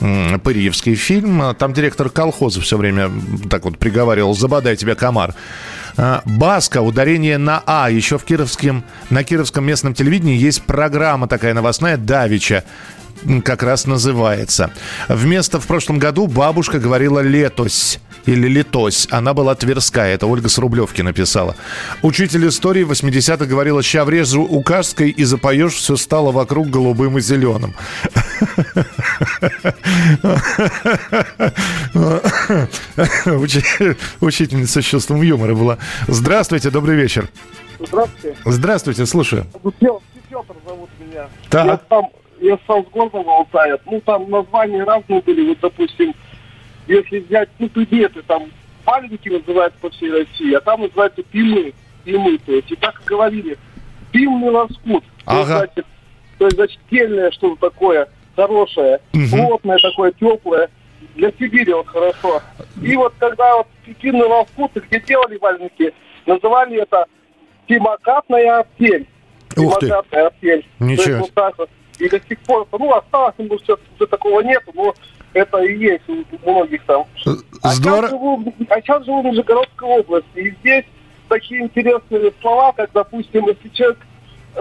м, 0.00 0.40
Пырьевский 0.40 0.94
фильм. 0.94 1.42
А 1.42 1.54
Там 1.54 1.72
директор 1.74 2.08
колхоза 2.08 2.60
все 2.60 2.76
время 2.78 3.10
так 3.50 3.64
вот 3.64 3.78
приговаривал 3.78 4.34
«Забодай 4.34 4.76
тебя 4.76 4.94
комар». 4.94 5.34
А, 5.96 6.22
Баска, 6.24 6.80
ударение 6.82 7.38
на 7.38 7.62
А. 7.66 7.90
Еще 7.90 8.18
в 8.18 8.24
Кировском, 8.24 8.84
на 9.10 9.24
Кировском 9.24 9.64
местном 9.64 9.94
телевидении 9.94 10.36
есть 10.36 10.62
программа 10.62 11.28
такая 11.28 11.54
новостная 11.54 11.96
«Давича» 11.96 12.64
как 13.44 13.62
раз 13.62 13.86
называется. 13.86 14.70
Вместо 15.08 15.60
в 15.60 15.66
прошлом 15.66 15.98
году 15.98 16.26
бабушка 16.26 16.78
говорила 16.78 17.20
«летось» 17.20 18.00
или 18.26 18.48
«летось». 18.48 19.06
Она 19.10 19.34
была 19.34 19.54
тверская. 19.54 20.14
Это 20.14 20.26
Ольга 20.26 20.48
с 20.48 20.58
Рублевки 20.58 21.02
написала. 21.02 21.56
Учитель 22.02 22.48
истории 22.48 22.84
80-х 22.84 23.46
говорила 23.46 23.82
«ща 23.82 24.04
врежу 24.04 24.42
указкой 24.42 25.10
и 25.10 25.24
запоешь, 25.24 25.74
все 25.74 25.96
стало 25.96 26.32
вокруг 26.32 26.68
голубым 26.68 27.18
и 27.18 27.20
зеленым». 27.20 27.74
Учи- 33.26 33.96
Учительница 34.20 34.82
с 34.82 34.84
чувством 34.84 35.22
юмора 35.22 35.54
была. 35.54 35.78
Здравствуйте, 36.08 36.70
добрый 36.70 36.96
вечер. 36.96 37.28
Здравствуйте. 37.78 38.36
Здравствуйте, 38.44 39.06
слушаю. 39.06 39.46
Петр, 39.62 40.54
зовут 40.66 40.88
меня. 40.98 41.28
Так. 41.50 41.66
Я 41.66 41.80
сам, 41.88 42.04
я 42.40 42.58
сам 42.66 42.84
с 42.86 42.88
города 42.92 43.18
Алтая. 43.18 43.78
Ну, 43.86 44.00
там 44.00 44.30
названия 44.30 44.82
разные 44.84 45.20
были. 45.20 45.48
Вот, 45.48 45.58
допустим, 45.60 46.14
если 46.86 47.20
взять, 47.20 47.48
ну, 47.58 47.68
предметы, 47.68 48.22
там, 48.22 48.50
памятники 48.84 49.28
называют 49.28 49.74
по 49.74 49.90
всей 49.90 50.10
России, 50.10 50.52
а 50.54 50.60
там 50.60 50.82
называются 50.82 51.22
пимы. 51.22 51.72
Пимы, 52.04 52.38
то 52.38 52.52
есть. 52.52 52.70
И 52.70 52.76
так 52.76 53.00
и 53.00 53.04
говорили. 53.04 53.56
Пимный 54.10 54.50
лоскут. 54.50 55.04
То 55.24 55.36
есть, 55.38 55.50
Ага. 55.50 55.58
значит, 55.58 55.86
то 56.38 56.44
есть, 56.46 56.56
значит, 56.56 56.80
кельное 56.90 57.30
что-то 57.30 57.70
такое 57.70 58.08
хорошее, 58.34 59.00
плотное 59.30 59.78
такое, 59.78 60.12
теплое. 60.12 60.70
Для 61.14 61.30
Сибири 61.32 61.72
вот 61.72 61.86
хорошо. 61.88 62.40
И 62.80 62.96
вот 62.96 63.12
когда 63.18 63.56
вот 63.56 63.66
пимный 64.00 64.26
лоскут, 64.26 64.72
где 64.74 65.00
делали 65.00 65.36
валенки, 65.36 65.92
называли 66.26 66.80
это 66.80 67.06
пимокатная 67.66 68.60
артель. 68.60 69.06
Ух 69.56 69.78
ты. 69.78 69.88
Артель. 69.90 70.66
Ничего. 70.78 71.04
То 71.04 71.10
есть 71.10 71.20
вот 71.20 71.34
так 71.34 71.58
вот. 71.58 71.70
И 71.98 72.08
до 72.08 72.20
сих 72.20 72.38
пор, 72.40 72.66
ну, 72.72 72.94
осталось, 72.94 73.34
ну, 73.38 73.58
сейчас 73.58 73.78
уже 73.96 74.06
такого 74.06 74.40
нету, 74.40 74.72
но 74.74 74.94
это 75.34 75.58
и 75.58 75.76
есть 75.78 76.08
у 76.08 76.24
многих 76.50 76.82
там. 76.84 77.04
А 77.62 77.68
Здорово. 77.70 78.08
сейчас 78.08 78.10
живу, 78.10 78.54
а 78.68 78.80
сейчас 78.80 79.04
живу 79.04 79.22
в 79.22 79.24
Нижегородской 79.26 79.88
области, 79.88 80.26
и 80.38 80.50
здесь 80.60 80.84
такие 81.28 81.62
интересные 81.62 82.32
слова, 82.40 82.72
как, 82.72 82.90
допустим, 82.92 83.46
если 83.46 83.68
человек 83.70 83.98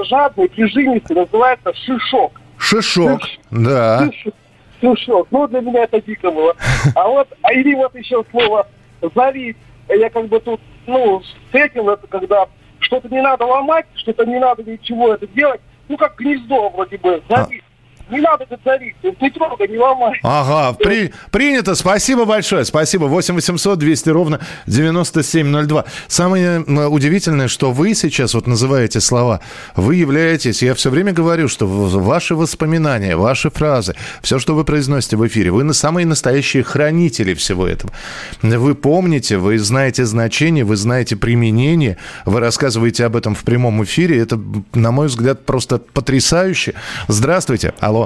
жадный, 0.03 0.49
прижимистый, 0.49 1.15
называется 1.15 1.73
шишок. 1.73 2.39
Шишок. 2.57 3.21
Да. 3.49 4.09
Шиш- 4.23 4.33
Шишок. 4.79 5.27
Ну, 5.31 5.47
для 5.47 5.61
меня 5.61 5.83
это 5.83 6.01
дико 6.01 6.31
было. 6.31 6.55
А 6.95 7.07
вот, 7.07 7.27
а 7.41 7.53
или 7.53 7.75
вот 7.75 7.93
еще 7.95 8.23
слово 8.31 8.67
«завить». 9.15 9.57
Я 9.89 10.09
как 10.09 10.27
бы 10.27 10.39
тут, 10.39 10.61
ну, 10.87 11.21
встретил 11.47 11.89
это, 11.89 12.07
когда 12.07 12.47
что-то 12.79 13.09
не 13.09 13.21
надо 13.21 13.45
ломать, 13.45 13.85
что-то 13.95 14.25
не 14.25 14.39
надо 14.39 14.63
ничего 14.63 15.13
это 15.13 15.27
делать. 15.27 15.59
Ну, 15.89 15.97
как 15.97 16.17
гнездо 16.17 16.69
вроде 16.69 16.97
бы, 16.97 17.21
завить. 17.29 17.63
Не 18.11 18.19
надо 18.21 18.43
это 18.49 18.59
завить, 18.65 18.95
не 19.03 19.29
трогай, 19.29 19.67
не 19.67 19.77
ломай. 19.77 20.19
Ага, 20.23 20.77
при- 20.77 21.13
принято. 21.31 21.75
Спасибо 21.75 22.25
большое. 22.25 22.65
Спасибо. 22.65 23.05
8 23.05 23.35
800 23.35 23.79
200 23.79 24.09
ровно 24.09 24.39
9702. 24.67 25.85
Самое 26.07 26.63
м, 26.67 26.91
удивительное, 26.91 27.47
что 27.47 27.71
вы 27.71 27.93
сейчас 27.95 28.33
вот 28.33 28.47
называете 28.47 28.99
слова. 28.99 29.39
Вы 29.75 29.95
являетесь, 29.95 30.61
я 30.61 30.73
все 30.73 30.89
время 30.89 31.13
говорю, 31.13 31.47
что 31.47 31.65
ваши 31.67 32.35
воспоминания, 32.35 33.15
ваши 33.15 33.49
фразы, 33.49 33.95
все, 34.21 34.39
что 34.39 34.55
вы 34.55 34.65
произносите 34.65 35.15
в 35.17 35.25
эфире, 35.27 35.51
вы 35.51 35.63
на 35.63 35.73
самые 35.73 36.05
настоящие 36.05 36.63
хранители 36.63 37.33
всего 37.33 37.67
этого. 37.67 37.93
Вы 38.41 38.75
помните, 38.75 39.37
вы 39.37 39.57
знаете 39.59 40.05
значение, 40.05 40.65
вы 40.65 40.75
знаете 40.75 41.15
применение, 41.15 41.97
вы 42.25 42.39
рассказываете 42.41 43.05
об 43.05 43.15
этом 43.15 43.35
в 43.35 43.43
прямом 43.43 43.83
эфире. 43.83 44.19
Это, 44.19 44.39
на 44.73 44.91
мой 44.91 45.07
взгляд, 45.07 45.45
просто 45.45 45.77
потрясающе. 45.77 46.73
Здравствуйте. 47.07 47.73
Алло. 47.79 48.00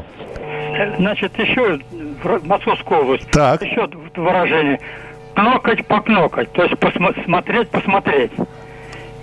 Значит, 0.98 1.38
еще 1.40 1.80
в 2.24 2.48
Московскую 2.48 3.02
область. 3.02 3.30
Так. 3.32 3.62
Еще 3.62 3.88
выражение. 4.16 4.80
Кнокать, 5.34 5.86
покнокать. 5.86 6.52
То 6.54 6.64
есть 6.64 6.78
посмотреть, 6.80 7.70
посмотреть. 7.70 8.32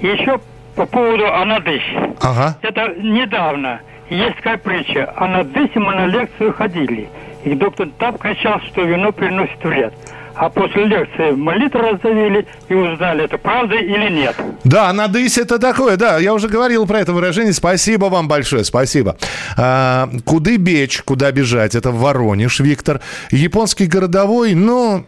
И 0.00 0.06
еще 0.06 0.40
по 0.74 0.86
поводу 0.86 1.26
анадысь. 1.26 1.82
Ага. 2.20 2.56
Это 2.62 2.94
недавно. 2.98 3.80
Есть 4.08 4.36
такая 4.36 4.58
притча. 4.58 5.12
Анадысе 5.16 5.78
мы 5.78 5.94
на 5.94 6.06
лекцию 6.06 6.52
ходили. 6.52 7.08
И 7.44 7.54
доктор 7.54 7.88
так 7.98 8.18
кричал, 8.18 8.60
что 8.60 8.82
вино 8.82 9.12
приносит 9.12 9.62
вред. 9.64 9.94
А 10.34 10.48
после 10.48 10.86
лекции 10.86 11.32
молитву 11.32 11.80
раздавили 11.80 12.46
и 12.68 12.74
узнали, 12.74 13.24
это 13.24 13.38
правда 13.38 13.74
или 13.76 14.10
нет. 14.10 14.34
Да, 14.64 14.92
надысь 14.92 15.38
это 15.38 15.58
такое, 15.58 15.96
да, 15.96 16.18
я 16.18 16.32
уже 16.34 16.48
говорил 16.48 16.86
про 16.86 17.00
это 17.00 17.12
выражение. 17.12 17.52
Спасибо 17.52 18.06
вам 18.06 18.28
большое, 18.28 18.64
спасибо. 18.64 19.16
А, 19.56 20.08
куды 20.24 20.56
бечь, 20.56 21.02
куда 21.02 21.30
бежать, 21.32 21.74
это 21.74 21.90
Воронеж, 21.90 22.60
Виктор. 22.60 23.00
Японский 23.30 23.86
городовой, 23.86 24.54
ну... 24.54 25.04
Та- 25.04 25.06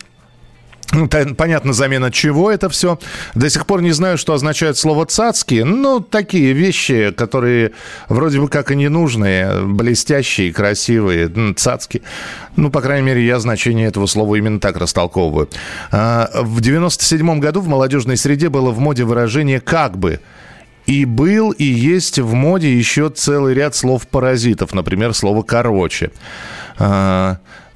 Понятно, 1.37 1.73
замена 1.73 2.11
чего 2.11 2.51
это 2.51 2.68
все. 2.68 2.99
До 3.35 3.49
сих 3.51 3.66
пор 3.66 3.83
не 3.83 3.92
знаю, 3.92 4.18
что 4.18 4.35
означает 4.35 4.77
слово 4.77 5.07
«цацки». 5.07 5.62
Ну, 5.62 6.01
такие 6.01 6.53
вещи, 6.53 7.12
которые 7.16 7.73
вроде 8.09 8.40
бы 8.40 8.49
как 8.49 8.70
и 8.70 8.77
не 8.77 8.88
нужные, 8.88 9.62
блестящие, 9.64 10.53
красивые, 10.53 11.55
цацки. 11.55 12.03
Ну, 12.57 12.70
по 12.70 12.81
крайней 12.81 13.07
мере, 13.07 13.25
я 13.25 13.38
значение 13.40 13.88
этого 13.88 14.07
слова 14.07 14.37
именно 14.37 14.61
так 14.61 14.77
растолковываю. 14.77 15.49
А, 15.90 16.31
В 16.42 16.61
97 16.61 17.40
году 17.40 17.61
в 17.61 17.68
молодежной 17.68 18.16
среде 18.16 18.49
было 18.49 18.70
в 18.70 18.79
моде 18.79 19.05
выражение 19.05 19.61
«как 19.61 19.99
бы». 19.99 20.20
И 20.87 21.07
был, 21.07 21.51
и 21.53 21.64
есть 21.64 22.18
в 22.18 22.35
моде 22.35 22.77
еще 22.77 23.09
целый 23.09 23.55
ряд 23.55 23.75
слов-паразитов. 23.75 24.75
Например, 24.75 25.14
слово 25.14 25.42
«короче». 25.42 26.11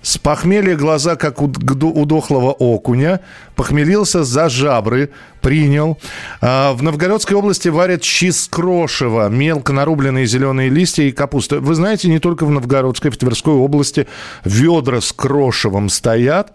С 0.01 0.17
похмелья 0.17 0.77
глаза, 0.77 1.17
как 1.17 1.43
у 1.43 1.49
дохлого 1.49 2.53
окуня. 2.53 3.21
Похмелился 3.57 4.23
за 4.23 4.49
жабры, 4.49 5.11
принял. 5.41 5.99
А, 6.41 6.73
в 6.73 6.83
Новгородской 6.83 7.37
области 7.37 7.69
варят 7.69 8.05
щи 8.05 8.31
с 8.31 8.47
крошева, 8.47 9.29
мелко 9.29 9.73
нарубленные 9.73 10.27
зеленые 10.27 10.69
листья 10.69 11.03
и 11.03 11.11
капуста. 11.11 11.61
Вы 11.61 11.75
знаете, 11.75 12.09
не 12.09 12.21
только 12.21 12.47
в 12.47 12.51
Новгородской, 12.51 13.11
в 13.11 13.17
Тверской 13.17 13.55
области 13.55 14.07
ведра 14.45 15.01
с 15.01 15.13
крошевом 15.13 15.89
стоят. 15.89 16.53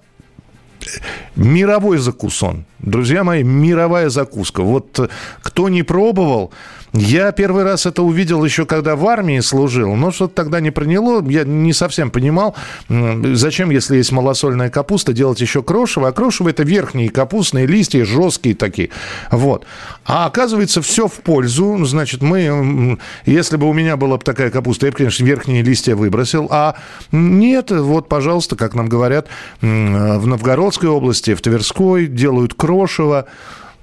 Мировой 1.35 1.97
закусон. 1.97 2.65
Друзья 2.83 3.23
мои, 3.23 3.43
мировая 3.43 4.09
закуска. 4.09 4.61
Вот 4.61 4.99
э, 4.99 5.07
кто 5.41 5.69
не 5.69 5.83
пробовал, 5.83 6.51
я 6.91 7.31
первый 7.31 7.63
раз 7.63 7.85
это 7.85 8.03
увидел 8.03 8.43
еще 8.43 8.65
когда 8.65 8.95
в 8.95 9.07
армии 9.07 9.39
служил, 9.39 9.95
но 9.95 10.11
что-то 10.11 10.35
тогда 10.35 10.59
не 10.59 10.69
проняло. 10.69 11.27
Я 11.27 11.43
не 11.45 11.71
совсем 11.71 12.11
понимал, 12.11 12.55
зачем, 12.89 13.71
если 13.71 13.97
есть 13.97 14.11
малосольная 14.11 14.69
капуста, 14.69 15.13
делать 15.13 15.39
еще 15.39 15.63
крошево. 15.63 16.09
А 16.09 16.11
крошево 16.11 16.49
это 16.49 16.63
верхние 16.63 17.09
капустные 17.09 17.65
листья, 17.65 18.03
жесткие 18.03 18.53
такие. 18.53 18.89
Вот. 19.31 19.65
А 20.05 20.25
оказывается, 20.25 20.81
все 20.81 21.07
в 21.07 21.13
пользу. 21.13 21.83
Значит, 21.85 22.21
мы, 22.21 22.99
если 23.25 23.55
бы 23.55 23.69
у 23.69 23.73
меня 23.73 23.95
была 23.95 24.17
бы 24.17 24.23
такая 24.23 24.51
капуста, 24.51 24.87
я 24.87 24.91
бы, 24.91 24.97
конечно, 24.97 25.23
верхние 25.23 25.63
листья 25.63 25.95
выбросил. 25.95 26.47
А 26.51 26.75
нет, 27.13 27.71
вот, 27.71 28.09
пожалуйста, 28.09 28.57
как 28.57 28.75
нам 28.75 28.89
говорят, 28.89 29.27
м, 29.61 30.19
в 30.19 30.27
Новгородской 30.27 30.89
области, 30.89 31.33
в 31.33 31.41
Тверской 31.41 32.07
делают 32.07 32.53
крошево. 32.53 32.72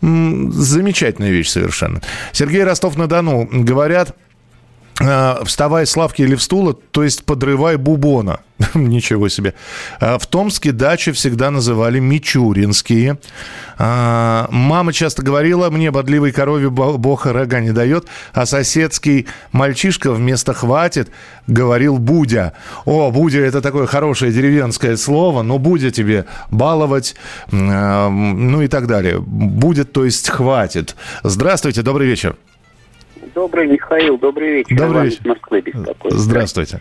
М, 0.03 0.51
Замечательная 0.53 1.31
вещь 1.31 1.49
совершенно. 1.51 2.01
Сергей 2.33 2.65
Ростов-на-Дону. 2.65 3.49
Говорят, 3.53 4.17
вставай 5.45 5.87
с 5.87 5.97
лавки 5.97 6.23
или 6.23 6.35
в 6.35 6.43
стула, 6.43 6.75
то 6.75 7.03
есть 7.03 7.25
подрывай 7.25 7.77
бубона. 7.77 8.41
Ничего 8.75 9.29
себе. 9.29 9.55
А 10.01 10.19
В 10.19 10.27
Томске 10.27 10.73
дачи 10.73 11.13
всегда 11.13 11.51
называли 11.51 11.99
мичуринские. 11.99 13.19
А, 13.79 14.49
Мама 14.51 14.93
часто 14.93 15.23
говорила, 15.23 15.71
мне 15.71 15.91
бодливой 15.91 16.33
корове 16.33 16.69
бо- 16.69 16.99
бог 16.99 17.25
рога 17.25 17.61
не 17.61 17.73
дает, 17.73 18.07
а 18.35 18.45
соседский 18.45 19.27
мальчишка 19.53 20.13
вместо 20.13 20.53
«хватит» 20.53 21.11
говорил 21.47 21.97
«будя». 21.99 22.53
О, 22.85 23.11
«будя»— 23.11 23.39
это 23.41 23.63
такое 23.63 23.87
хорошее 23.87 24.33
деревенское 24.33 24.97
слово, 24.99 25.43
но 25.43 25.59
«будя» 25.59 25.91
тебе 25.91 26.27
баловать, 26.51 27.15
а, 27.51 28.11
ну 28.11 28.61
и 28.61 28.69
так 28.69 28.87
далее. 28.87 29.19
«Будет», 29.21 29.93
то 29.93 30.05
есть 30.05 30.29
«хватит». 30.29 30.97
Здравствуйте, 31.23 31.81
добрый 31.81 32.07
вечер. 32.07 32.37
Добрый 33.35 33.67
Михаил, 33.67 34.19
добрый 34.19 34.53
вечер. 34.53 34.77
Добрый 34.77 35.05
вечер. 35.05 35.21
Москвы 35.25 35.61
беспокоит. 35.61 36.15
Здравствуйте. 36.15 36.81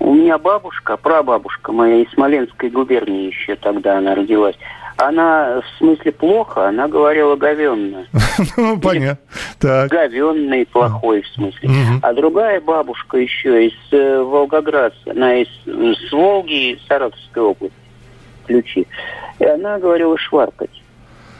У 0.00 0.14
меня 0.14 0.38
бабушка, 0.38 0.96
прабабушка 0.96 1.72
моя 1.72 2.02
из 2.02 2.10
Смоленской 2.12 2.70
губернии 2.70 3.26
еще 3.26 3.56
тогда 3.56 3.98
она 3.98 4.14
родилась. 4.14 4.56
Она 4.96 5.60
в 5.60 5.78
смысле 5.78 6.10
плохо, 6.12 6.68
она 6.68 6.88
говорила 6.88 7.36
говенно. 7.36 8.06
Ну, 8.56 8.78
понятно. 8.80 9.18
Так. 9.58 9.90
Говенный, 9.90 10.64
плохой 10.66 11.22
в 11.22 11.28
смысле. 11.28 11.70
А 12.02 12.12
другая 12.12 12.60
бабушка 12.60 13.18
еще 13.18 13.66
из 13.66 13.74
э, 13.92 14.22
Волгоградца, 14.22 14.96
она 15.10 15.36
из 15.42 15.48
с 15.66 16.12
Волги, 16.12 16.78
Саратовской 16.86 17.42
области, 17.42 17.76
ключи. 18.46 18.86
И 19.40 19.44
она 19.44 19.78
говорила 19.78 20.16
шваркать. 20.16 20.82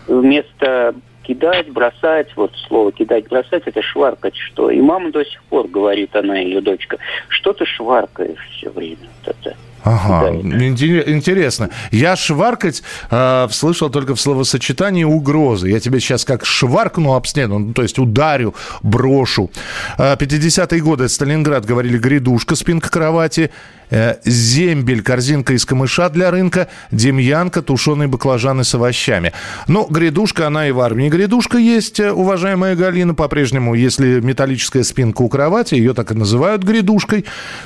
Вместо 0.08 0.94
кидать, 1.28 1.68
бросать, 1.70 2.34
вот 2.36 2.52
слово 2.66 2.90
кидать, 2.90 3.28
бросать, 3.28 3.62
это 3.66 3.82
шваркать 3.82 4.34
что. 4.34 4.70
И 4.70 4.80
мама 4.80 5.10
до 5.12 5.24
сих 5.24 5.42
пор 5.44 5.68
говорит, 5.68 6.16
она, 6.16 6.38
ее 6.38 6.62
дочка, 6.62 6.96
что 7.28 7.52
ты 7.52 7.66
шваркаешь 7.66 8.48
все 8.56 8.70
время. 8.70 9.08
Вот 9.24 9.36
это. 9.36 9.56
Ага, 9.88 10.30
Интере- 10.36 11.04
интересно. 11.10 11.70
Я 11.90 12.14
шваркать 12.16 12.82
э, 13.10 13.48
слышал 13.50 13.88
только 13.90 14.14
в 14.14 14.20
словосочетании 14.20 15.04
угрозы. 15.04 15.70
Я 15.70 15.80
тебе 15.80 15.98
сейчас 16.00 16.24
как 16.24 16.44
шваркну 16.44 17.14
об 17.14 17.26
стену, 17.26 17.58
ну, 17.58 17.72
то 17.72 17.82
есть 17.82 17.98
ударю, 17.98 18.54
брошу. 18.82 19.50
Э, 19.96 20.16
50-е 20.16 20.80
годы 20.82 21.08
Сталинград 21.08 21.64
говорили 21.64 21.96
грядушка, 21.98 22.54
спинка 22.54 22.90
кровати, 22.90 23.50
э, 23.90 24.16
зембель, 24.24 25.02
корзинка 25.02 25.54
из 25.54 25.64
камыша 25.64 26.10
для 26.10 26.30
рынка, 26.30 26.68
демьянка, 26.90 27.62
тушеные 27.62 28.08
баклажаны 28.08 28.64
с 28.64 28.74
овощами. 28.74 29.32
Ну, 29.68 29.86
грядушка, 29.88 30.46
она 30.46 30.68
и 30.68 30.72
в 30.72 30.80
армии 30.80 31.08
грядушка 31.08 31.56
есть, 31.56 31.98
э, 32.00 32.12
уважаемая 32.12 32.76
Галина, 32.76 33.14
по-прежнему, 33.14 33.74
если 33.74 34.20
металлическая 34.20 34.82
спинка 34.82 35.22
у 35.22 35.28
кровати, 35.30 35.76
ее 35.76 35.94
так 35.94 36.10
и 36.12 36.14
называют 36.14 36.62
грядушкой. 36.62 37.24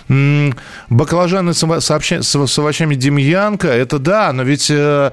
М, 0.08 0.54
Баклажаны 0.88 1.54
с, 1.54 1.62
ово- 1.64 1.80
с- 2.20 2.46
с 2.46 2.59
овощами 2.59 2.94
демьянка, 2.94 3.68
это 3.68 3.98
да, 3.98 4.33
но 4.33 4.42
ведь... 4.42 4.70
э, 4.70 5.11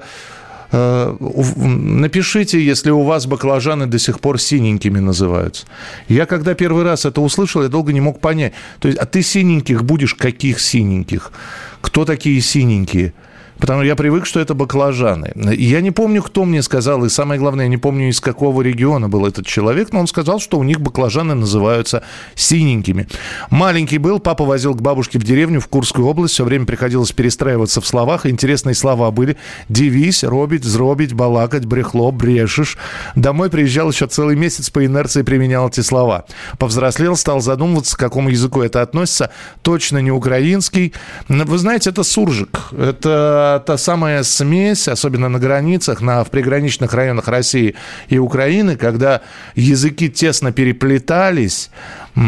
э, 0.72 1.16
Напишите, 1.56 2.64
если 2.64 2.90
у 2.90 3.02
вас 3.02 3.26
баклажаны 3.26 3.86
до 3.86 3.98
сих 3.98 4.20
пор 4.20 4.38
синенькими 4.40 4.98
называются. 5.00 5.66
Я 6.08 6.26
когда 6.26 6.54
первый 6.54 6.84
раз 6.84 7.04
это 7.04 7.20
услышал, 7.20 7.62
я 7.62 7.68
долго 7.68 7.92
не 7.92 8.00
мог 8.00 8.20
понять. 8.20 8.52
То 8.78 8.88
есть, 8.88 8.98
а 9.00 9.06
ты 9.06 9.22
синеньких 9.22 9.82
будешь 9.84 10.14
каких 10.14 10.60
синеньких? 10.60 11.32
Кто 11.80 12.04
такие 12.04 12.40
синенькие? 12.40 13.12
Потому 13.60 13.82
я 13.82 13.94
привык, 13.96 14.26
что 14.26 14.40
это 14.40 14.54
баклажаны. 14.54 15.32
Я 15.36 15.80
не 15.80 15.90
помню, 15.90 16.22
кто 16.22 16.44
мне 16.44 16.62
сказал, 16.62 17.04
и 17.04 17.08
самое 17.08 17.38
главное, 17.38 17.66
я 17.66 17.68
не 17.68 17.76
помню, 17.76 18.08
из 18.08 18.20
какого 18.20 18.62
региона 18.62 19.08
был 19.08 19.26
этот 19.26 19.46
человек, 19.46 19.92
но 19.92 20.00
он 20.00 20.06
сказал, 20.06 20.40
что 20.40 20.58
у 20.58 20.62
них 20.62 20.80
баклажаны 20.80 21.34
называются 21.34 22.02
синенькими. 22.34 23.06
Маленький 23.50 23.98
был, 23.98 24.18
папа 24.18 24.44
возил 24.44 24.74
к 24.74 24.80
бабушке 24.80 25.18
в 25.18 25.24
деревню 25.24 25.60
в 25.60 25.68
Курскую 25.68 26.06
область, 26.06 26.34
все 26.34 26.44
время 26.44 26.64
приходилось 26.64 27.12
перестраиваться 27.12 27.80
в 27.80 27.86
словах. 27.86 28.26
Интересные 28.26 28.74
слова 28.74 29.10
были. 29.10 29.36
Дивись, 29.68 30.24
робить, 30.24 30.64
зробить, 30.64 31.12
балакать, 31.12 31.66
брехло, 31.66 32.10
брешешь. 32.10 32.78
Домой 33.14 33.50
приезжал 33.50 33.90
еще 33.90 34.06
целый 34.06 34.36
месяц 34.36 34.70
по 34.70 34.84
инерции 34.84 35.22
применял 35.22 35.68
эти 35.68 35.80
слова. 35.80 36.24
Повзрослел, 36.58 37.16
стал 37.16 37.40
задумываться, 37.40 37.96
к 37.96 38.00
какому 38.00 38.30
языку 38.30 38.62
это 38.62 38.82
относится. 38.82 39.30
Точно 39.62 39.98
не 39.98 40.10
украинский. 40.10 40.94
Вы 41.28 41.58
знаете, 41.58 41.90
это 41.90 42.02
суржик. 42.02 42.72
Это 42.72 43.49
та 43.58 43.76
самая 43.78 44.22
смесь, 44.22 44.88
особенно 44.88 45.28
на 45.28 45.38
границах, 45.38 46.00
на, 46.02 46.22
в 46.24 46.30
приграничных 46.30 46.94
районах 46.94 47.28
России 47.28 47.74
и 48.08 48.18
Украины, 48.18 48.76
когда 48.76 49.20
языки 49.56 50.08
тесно 50.08 50.52
переплетались. 50.52 51.70
Э, 52.16 52.20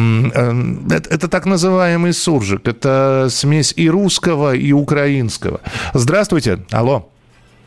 Это, 0.91 1.09
это 1.15 1.29
так 1.29 1.47
называемый 1.47 2.13
суржик. 2.13 2.67
Это 2.69 3.29
смесь 3.31 3.73
и 3.77 3.89
русского, 3.91 4.55
и 4.55 4.73
украинского. 4.73 5.61
Здравствуйте. 5.95 6.59
Алло. 6.73 7.09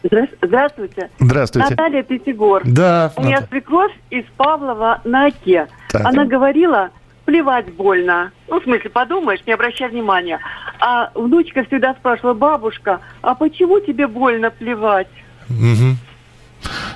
Здра- 0.03 0.29
Здравствуйте. 0.41 1.09
Здравствуйте. 1.19 1.69
Наталья 1.71 2.03
Пятигор. 2.03 2.61
Да, 2.65 3.11
У 3.15 3.21
меня 3.23 3.37
Ната- 3.39 3.47
свекровь 3.49 3.91
из 4.11 4.23
Павлова 4.37 5.01
на 5.03 5.25
Оке. 5.27 5.67
Так. 5.89 6.05
Она 6.05 6.25
говорила, 6.25 6.89
плевать 7.25 7.73
больно. 7.73 8.31
Ну, 8.47 8.59
в 8.59 8.63
смысле, 8.63 8.89
подумаешь, 8.89 9.41
не 9.45 9.53
обращай 9.53 9.89
внимания. 9.89 10.39
А 10.79 11.11
внучка 11.13 11.63
всегда 11.65 11.93
спрашивала, 11.95 12.33
бабушка, 12.33 13.01
а 13.21 13.35
почему 13.35 13.79
тебе 13.79 14.07
больно 14.07 14.51
плевать? 14.51 15.09
Мгм. 15.49 15.97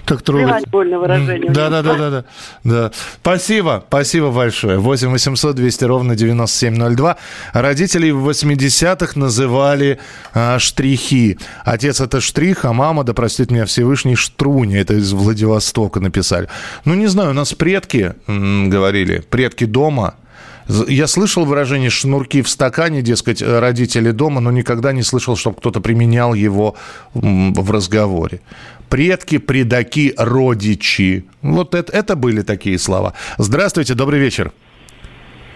Трогательно. 0.05 0.38
Плевать 0.38 0.69
больно 0.69 0.99
выражение. 0.99 1.51
Да, 1.51 1.69
да, 1.69 1.82
да, 1.82 1.95
да, 1.95 2.10
да, 2.10 2.23
да. 2.63 2.91
Спасибо, 3.21 3.84
спасибо 3.88 4.32
большое. 4.32 4.79
8 4.79 5.10
800 5.10 5.55
200 5.55 5.84
ровно 5.86 6.15
9702. 6.15 7.17
Родителей 7.53 8.12
в 8.12 8.27
80-х 8.27 9.19
называли 9.19 9.99
а, 10.34 10.60
штрихи. 10.60 11.38
Отец 11.63 12.01
это 12.01 12.21
штрих, 12.21 12.65
а 12.65 12.73
мама, 12.73 13.03
да 13.03 13.13
простит 13.13 13.51
меня 13.51 13.65
Всевышний, 13.65 14.15
штруни. 14.15 14.75
Это 14.75 14.95
из 14.95 15.13
Владивостока 15.13 15.99
написали. 15.99 16.47
Ну, 16.86 16.95
не 16.95 17.08
знаю, 17.08 17.32
у 17.32 17.34
нас 17.34 17.53
предки 17.53 18.13
м, 18.27 18.69
говорили, 18.69 19.23
предки 19.29 19.65
дома. 19.65 20.15
Я 20.88 21.08
слышал 21.08 21.45
выражение 21.45 21.89
«шнурки 21.89 22.43
в 22.43 22.49
стакане», 22.49 23.01
дескать, 23.01 23.41
родители 23.41 24.12
дома, 24.12 24.39
но 24.39 24.51
никогда 24.51 24.91
не 24.91 25.01
слышал, 25.01 25.36
чтобы 25.36 25.58
кто-то 25.58 25.82
применял 25.82 26.36
его 26.36 26.75
в 27.15 27.71
разговоре. 27.71 28.41
Предки, 28.89 29.38
предаки, 29.38 30.13
родичи. 30.17 31.25
Вот 31.41 31.75
это, 31.75 31.91
это 31.93 32.15
были 32.15 32.41
такие 32.41 32.80
слова. 32.80 33.13
Здравствуйте, 33.38 33.93
добрый 33.93 34.19
вечер. 34.19 34.52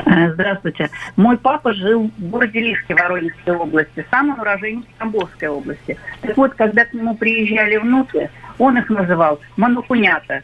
Э, 0.05 0.31
Здравствуйте. 0.33 0.89
Мой 1.15 1.37
папа 1.37 1.73
жил 1.73 2.11
в 2.17 2.29
городе 2.29 2.59
Лишке 2.59 2.93
Воронежской 2.93 3.55
области, 3.55 4.05
сам 4.11 4.29
он 4.31 4.39
уроженец 4.39 4.85
Тамбовской 4.99 5.47
области. 5.47 5.97
Так 6.21 6.37
вот, 6.37 6.53
когда 6.53 6.85
к 6.85 6.93
нему 6.93 7.15
приезжали 7.15 7.77
внуки, 7.77 8.29
он 8.59 8.77
их 8.77 8.89
называл 8.89 9.39
манукунята. 9.57 10.41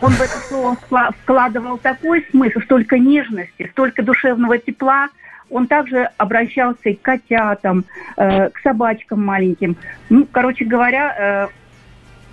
Он 0.00 0.10
в 0.10 0.20
это 0.20 0.36
слово 0.48 0.76
вкла- 0.76 1.12
вкладывал 1.22 1.78
такой 1.78 2.26
смысл, 2.30 2.60
столько 2.60 2.98
нежности, 2.98 3.68
столько 3.72 4.02
душевного 4.02 4.58
тепла. 4.58 5.08
Он 5.48 5.66
также 5.68 6.10
обращался 6.16 6.88
и 6.90 6.94
к 6.94 7.02
котятам, 7.02 7.84
э, 8.16 8.50
к 8.50 8.58
собачкам 8.60 9.24
маленьким. 9.24 9.76
Ну, 10.10 10.26
короче 10.30 10.64
говоря, 10.64 11.14
э, 11.16 11.48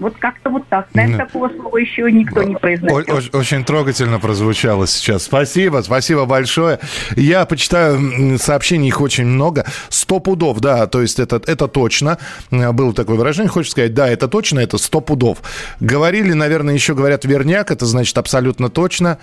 Вот 0.03 0.17
как-то 0.19 0.49
вот 0.49 0.67
так. 0.67 0.87
Наверное, 0.93 1.19
Ну. 1.19 1.25
такого 1.25 1.49
слова 1.49 1.77
еще 1.77 2.11
никто 2.11 2.43
не 2.43 2.55
произносил. 2.55 2.97
Очень 3.33 3.63
трогательно 3.63 4.19
прозвучало 4.19 4.85
сейчас. 4.85 5.23
Спасибо, 5.23 5.81
спасибо 5.81 6.25
большое. 6.25 6.79
Я 7.15 7.45
почитаю 7.45 8.37
сообщений, 8.37 8.89
их 8.89 8.99
очень 8.99 9.25
много. 9.25 9.65
Сто 9.89 10.19
пудов, 10.19 10.59
да, 10.59 10.87
то 10.87 11.01
есть 11.01 11.19
это, 11.19 11.41
это 11.47 11.67
точно. 11.67 12.17
Э, 12.51 12.71
Было 12.73 12.93
такое 12.93 13.15
выражение, 13.17 13.49
хочешь 13.49 13.71
сказать, 13.71 13.93
да, 13.93 14.09
это 14.09 14.27
точно, 14.27 14.59
это 14.59 14.77
сто 14.77 14.99
пудов. 14.99 15.37
Говорили, 15.79 16.33
наверное, 16.33 16.73
еще 16.73 16.95
говорят 16.95 17.23
верняк, 17.23 17.71
это 17.71 17.85
значит 17.85 18.17
абсолютно 18.17 18.69
точно. 18.69 19.17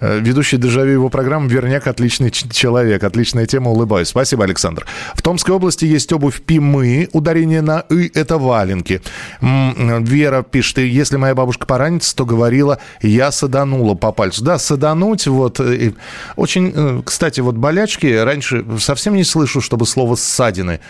Э, 0.00 0.18
Ведущий 0.20 0.56
дежавю 0.58 0.92
его 0.92 1.08
программы 1.08 1.48
«Верняк» 1.48 1.86
отличный 1.86 2.30
человек. 2.30 3.02
Отличная 3.04 3.46
тема, 3.46 3.70
улыбаюсь. 3.70 4.08
Спасибо, 4.08 4.44
Александр. 4.44 4.86
В 5.14 5.22
Томской 5.22 5.54
области 5.54 5.84
есть 5.84 6.12
обувь 6.12 6.40
«Пимы». 6.42 7.08
Ударение 7.12 7.62
на 7.62 7.84
«ы»– 7.90 8.10
это 8.14 8.38
валенки. 8.38 9.00
Вера 9.40 10.42
пишет, 10.42 10.78
«И 10.78 10.86
если 10.86 11.16
моя 11.16 11.34
бабушка 11.34 11.66
поранится, 11.66 12.14
то 12.14 12.24
говорила, 12.24 12.78
я 13.02 13.32
саданула 13.32 13.94
по 13.94 14.12
пальцу. 14.12 14.44
Да, 14.44 14.58
садануть, 14.58 15.26
вот. 15.26 15.60
э, 15.60 15.92
Очень, 16.36 16.72
э, 16.74 17.02
кстати, 17.04 17.40
вот 17.40 17.56
болячки, 17.56 18.06
раньше 18.06 18.64
совсем 18.78 19.14
не 19.14 19.24
слышу, 19.24 19.60
чтобы 19.60 19.86
слово 19.86 20.14
«ссадины». 20.16 20.80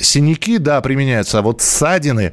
Синяки, 0.00 0.58
да, 0.58 0.80
применяются, 0.80 1.38
а 1.38 1.42
вот 1.42 1.62
ссадины, 1.62 2.32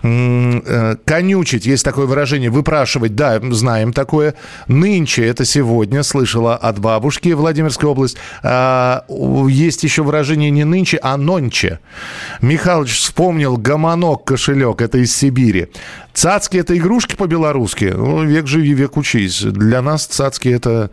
конючить, 0.00 1.66
есть 1.66 1.84
такое 1.84 2.06
выражение, 2.06 2.48
выпрашивать, 2.48 3.14
да, 3.14 3.40
знаем 3.50 3.92
такое. 3.92 4.34
Нынче, 4.68 5.26
это 5.26 5.44
сегодня, 5.44 5.63
слышала 6.02 6.56
от 6.56 6.78
бабушки 6.78 7.30
Владимирской 7.30 7.88
область. 7.88 8.16
А, 8.42 9.04
есть 9.48 9.82
еще 9.84 10.02
выражение 10.02 10.50
не 10.50 10.64
нынче, 10.64 10.98
а 11.02 11.16
нонче. 11.16 11.80
Михалыч 12.40 12.92
вспомнил 12.96 13.56
гомонок, 13.56 14.24
кошелек, 14.24 14.80
это 14.80 14.98
из 14.98 15.16
Сибири. 15.16 15.68
Цацки– 16.12 16.56
это 16.58 16.76
игрушки 16.76 17.16
по-белорусски. 17.16 17.92
Ну, 17.96 18.24
век 18.24 18.46
живи, 18.46 18.72
век 18.74 18.96
учись. 18.96 19.42
Для 19.42 19.82
нас 19.82 20.06
цацки– 20.06 20.48
это 20.50 20.90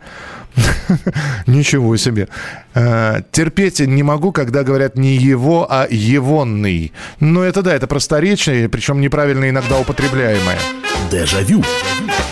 Ничего 1.46 1.96
себе. 1.96 2.28
Э, 2.74 3.22
Терпеть 3.30 3.80
не 3.80 4.02
могу, 4.02 4.32
когда 4.32 4.62
говорят 4.62 4.96
не 4.96 5.16
его, 5.16 5.66
а 5.68 5.86
егонный. 5.88 6.92
Ну, 7.20 7.42
это 7.42 7.62
да, 7.62 7.74
это 7.74 7.86
просторечие, 7.86 8.68
причем 8.68 9.00
неправильно 9.00 9.48
иногда 9.48 9.78
употребляемое. 9.78 10.58
Дежавю. 11.10 11.62
Дежавю. 11.62 12.31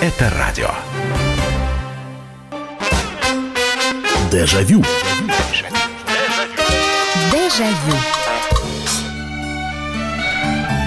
Это 0.00 0.30
радио. 0.38 0.70
Дежавю. 4.30 4.84
Дежавю. 7.32 7.96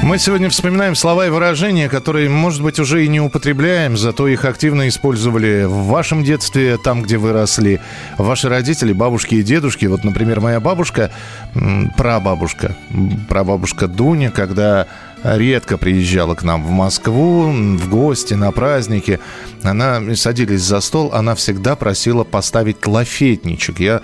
Мы 0.03 0.17
сегодня 0.17 0.49
вспоминаем 0.49 0.95
слова 0.95 1.27
и 1.27 1.29
выражения, 1.29 1.89
которые, 1.89 2.29
может 2.29 2.63
быть, 2.63 2.79
уже 2.79 3.03
и 3.03 3.09
не 3.09 3.19
употребляем, 3.19 3.97
зато 3.97 4.27
их 4.29 4.45
активно 4.45 4.87
использовали 4.87 5.65
в 5.65 5.87
вашем 5.87 6.23
детстве, 6.23 6.77
там, 6.77 7.03
где 7.03 7.17
вы 7.17 7.33
росли. 7.33 7.81
Ваши 8.17 8.47
родители, 8.47 8.93
бабушки 8.93 9.35
и 9.35 9.43
дедушки. 9.43 9.85
Вот, 9.87 10.05
например, 10.05 10.39
моя 10.39 10.61
бабушка, 10.61 11.11
прабабушка, 11.97 12.75
прабабушка 13.27 13.87
Дуня, 13.87 14.31
когда 14.31 14.87
редко 15.23 15.77
приезжала 15.77 16.35
к 16.35 16.43
нам 16.43 16.63
в 16.63 16.71
Москву, 16.71 17.51
в 17.51 17.89
гости, 17.89 18.33
на 18.33 18.51
праздники, 18.51 19.19
она 19.63 20.01
садились 20.15 20.61
за 20.61 20.81
стол, 20.81 21.11
она 21.13 21.35
всегда 21.35 21.75
просила 21.75 22.23
поставить 22.23 22.85
лафетничек. 22.85 23.79
Я 23.79 24.01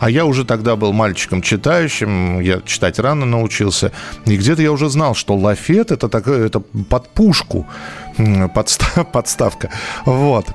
а 0.00 0.08
я 0.08 0.24
уже 0.24 0.46
тогда 0.46 0.76
был 0.76 0.94
мальчиком 0.94 1.42
читающим, 1.42 2.40
я 2.40 2.62
читать 2.62 2.98
рано 2.98 3.26
научился. 3.26 3.92
И 4.24 4.34
где-то 4.34 4.62
я 4.62 4.72
уже 4.72 4.88
знал, 4.88 5.14
что 5.14 5.36
лафет 5.36 5.92
это 5.92 6.08
такое, 6.08 6.46
это 6.46 6.60
под 6.60 7.10
пушку 7.10 7.66
м, 8.16 8.46
подста- 8.46 9.04
подставка. 9.12 9.70
Вот. 10.06 10.46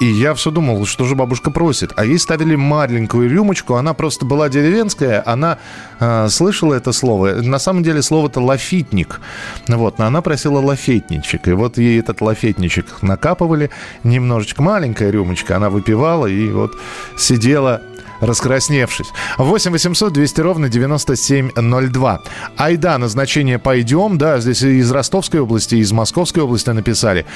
И 0.00 0.06
я 0.06 0.34
все 0.34 0.50
думал, 0.50 0.86
что 0.86 1.04
же 1.04 1.14
бабушка 1.14 1.50
просит. 1.50 1.92
А 1.96 2.04
ей 2.04 2.18
ставили 2.18 2.54
маленькую 2.54 3.28
рюмочку, 3.28 3.74
она 3.74 3.94
просто 3.94 4.24
была 4.24 4.48
деревенская, 4.48 5.22
она 5.26 5.58
э, 5.98 6.28
слышала 6.28 6.74
это 6.74 6.92
слово. 6.92 7.42
На 7.42 7.58
самом 7.58 7.82
деле 7.82 8.02
слово-то 8.02 8.40
лафитник. 8.40 9.20
Вот, 9.66 9.98
но 9.98 10.06
она 10.06 10.22
просила 10.22 10.60
лафетничек. 10.60 11.48
И 11.48 11.52
вот 11.52 11.78
ей 11.78 11.98
этот 11.98 12.20
лафетничек 12.20 13.02
накапывали 13.02 13.70
немножечко. 14.04 14.62
Маленькая 14.62 15.10
рюмочка, 15.10 15.56
она 15.56 15.68
выпивала 15.68 16.26
и 16.26 16.48
вот 16.50 16.76
сидела 17.16 17.82
раскрасневшись. 18.20 19.08
8 19.38 19.72
800 19.72 20.12
200 20.12 20.40
ровно 20.40 20.68
9702. 20.68 22.20
Айда, 22.56 22.98
назначение 22.98 23.58
«пойдем». 23.58 24.18
Да, 24.18 24.38
здесь 24.40 24.62
из 24.62 24.90
Ростовской 24.90 25.40
области, 25.40 25.76
из 25.76 25.92
Московской 25.92 26.42
области 26.42 26.70
написали. 26.70 27.26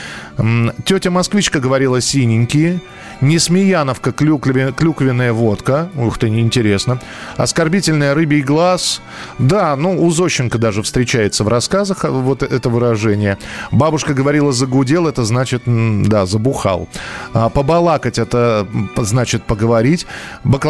Тетя 0.84 1.10
москвичка 1.10 1.60
говорила 1.60 2.00
«синенькие». 2.00 2.80
Несмеяновка 3.20 4.10
клюкве- 4.10 4.72
клюквенная 4.72 5.32
водка. 5.32 5.88
Ух 5.94 6.18
ты, 6.18 6.28
неинтересно. 6.28 7.00
Оскорбительная 7.36 8.14
рыбий 8.14 8.42
глаз. 8.42 9.00
Да, 9.38 9.76
ну, 9.76 10.04
у 10.04 10.10
Зощенко 10.10 10.58
даже 10.58 10.82
встречается 10.82 11.44
в 11.44 11.48
рассказах 11.48 12.02
вот 12.04 12.42
это 12.42 12.68
выражение. 12.68 13.38
Бабушка 13.70 14.12
говорила 14.12 14.52
«загудел», 14.52 15.06
это 15.06 15.24
значит, 15.24 15.62
да, 15.66 16.26
забухал. 16.26 16.88
А, 17.32 17.48
побалакать, 17.48 18.18
это 18.18 18.66
значит 18.96 19.44
поговорить. 19.44 20.06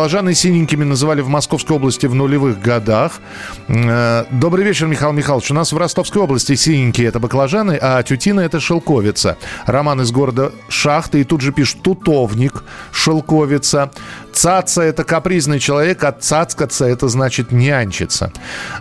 Баклажаны 0.03 0.34
синенькими 0.34 0.82
называли 0.82 1.20
в 1.20 1.28
Московской 1.28 1.76
области 1.76 2.07
в 2.07 2.14
нулевых 2.16 2.61
годах. 2.61 3.20
Э, 3.68 4.24
Добрый 4.32 4.64
вечер, 4.64 4.88
Михаил 4.88 5.12
Михайлович. 5.12 5.53
У 5.53 5.55
нас 5.55 5.72
в 5.72 5.78
Ростовской 5.78 6.20
области 6.20 6.57
синенькие 6.57 7.07
это 7.07 7.20
баклажаны, 7.20 7.78
а 7.80 8.03
тютина 8.03 8.40
это 8.40 8.59
шелковица. 8.59 9.38
Роман 9.64 10.00
из 10.00 10.11
города 10.11 10.50
Шахты 10.68 11.20
и 11.20 11.24
тут 11.24 11.40
же 11.40 11.53
пишет 11.53 11.82
тутовник, 11.82 12.64
шелковица. 12.90 13.92
Цаца 14.33 14.83
это 14.83 15.05
капризный 15.05 15.59
человек, 15.59 16.03
а 16.05 16.12
цацкаться 16.12 16.87
это 16.87 17.09
значит 17.09 17.53
нянчиться. 17.53 18.33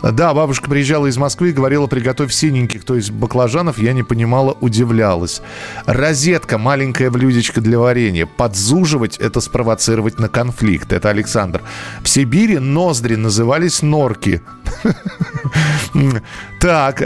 Да, 0.02 0.34
бабушка 0.34 0.70
приезжала 0.70 1.08
из 1.08 1.18
Москвы 1.18 1.50
и 1.50 1.54
говорила, 1.54 1.88
приготовь 1.88 2.34
синеньких, 2.34 2.84
то 2.84 2.96
есть 2.96 3.12
баклажанов. 3.12 3.78
Я 3.78 3.94
не 3.94 4.04
понимала, 4.04 4.58
удивлялась. 4.60 5.42
Розетка, 5.86 6.58
маленькая 6.58 7.10
блюдечко 7.10 7.62
для 7.62 7.80
варенья. 7.80 8.26
Подзуживать– 8.26 9.18
это 9.20 9.42
спровоцировать 9.42 10.20
на 10.20 10.30
конфликт. 10.30 10.94
Это 10.94 11.10
Александр. 11.10 11.62
В 12.02 12.10
Сибири 12.10 12.58
ноздри 12.58 13.16
назывались 13.16 13.82
норки. 13.82 14.42
Так, 16.60 17.02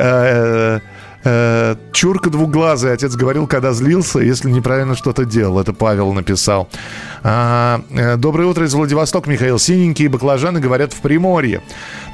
э, 1.26 1.76
Чурка 1.92 2.30
двуглазый, 2.30 2.94
отец 2.94 3.16
говорил, 3.16 3.48
когда 3.48 3.74
злился, 3.74 4.20
если 4.20 4.50
неправильно 4.50 4.96
что-то 4.96 5.26
делал. 5.26 5.60
Это 5.60 5.74
Павел 5.74 6.14
написал. 6.14 6.70
А, 7.24 7.82
э, 7.90 8.16
Доброе 8.16 8.46
утро 8.46 8.66
из 8.66 8.74
Владивостока, 8.74 9.30
Михаил. 9.30 9.60
Синенькие 9.60 10.08
баклажаны 10.10 10.60
говорят 10.60 10.94
в 10.94 11.02
Приморье. 11.02 11.62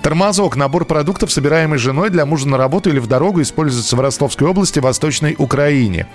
Тормозок, 0.01 0.55
набор 0.55 0.85
продуктов, 0.85 1.31
собираемый 1.31 1.77
женой 1.77 2.09
для 2.09 2.25
мужа 2.25 2.47
на 2.47 2.57
работу 2.57 2.89
или 2.89 2.97
в 2.97 3.07
дорогу, 3.07 3.41
используется 3.41 3.95
в 3.95 3.99
Ростовской 3.99 4.47
области, 4.47 4.79
Восточной 4.79 5.35
Украине. 5.37 6.07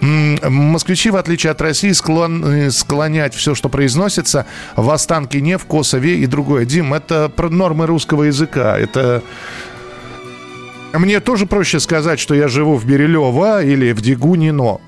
Москвичи, 0.00 1.10
в 1.10 1.16
отличие 1.16 1.50
от 1.50 1.60
России, 1.60 1.90
склон- 1.90 2.46
э, 2.46 2.70
склонять 2.70 3.34
все, 3.34 3.54
что 3.54 3.68
произносится 3.68 4.46
в 4.76 4.88
Останкине, 4.90 5.58
в 5.58 5.66
Косове 5.66 6.18
и 6.18 6.26
другое. 6.26 6.64
Дим, 6.64 6.94
это 6.94 7.32
нормы 7.50 7.86
русского 7.86 8.24
языка. 8.24 8.78
Это 8.78 9.22
мне 10.94 11.20
тоже 11.20 11.46
проще 11.46 11.80
сказать, 11.80 12.18
что 12.18 12.34
я 12.34 12.48
живу 12.48 12.76
в 12.76 12.86
Бирюлево 12.86 13.62
или 13.62 13.92
в 13.92 14.00
Дегунино. 14.00 14.80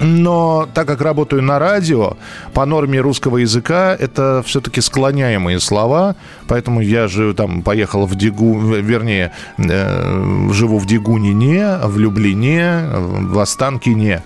Но 0.00 0.68
так 0.74 0.86
как 0.86 1.00
работаю 1.00 1.42
на 1.42 1.58
радио, 1.58 2.16
по 2.52 2.64
норме 2.66 3.00
русского 3.00 3.38
языка 3.38 3.96
это 3.98 4.42
все-таки 4.44 4.80
склоняемые 4.80 5.60
слова, 5.60 6.16
поэтому 6.48 6.80
я 6.80 7.08
же 7.08 7.34
там 7.34 7.62
поехал 7.62 8.06
в 8.06 8.14
Дигу, 8.16 8.58
вернее, 8.58 9.32
э, 9.58 10.48
живу 10.52 10.78
в 10.78 10.86
Дигунине, 10.86 11.78
в 11.84 11.98
Люблине, 11.98 12.86
в 12.92 13.38
Останкине. 13.38 14.22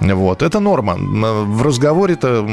Вот, 0.00 0.42
это 0.42 0.60
норма. 0.60 0.96
В 0.96 1.62
разговоре-то 1.62 2.46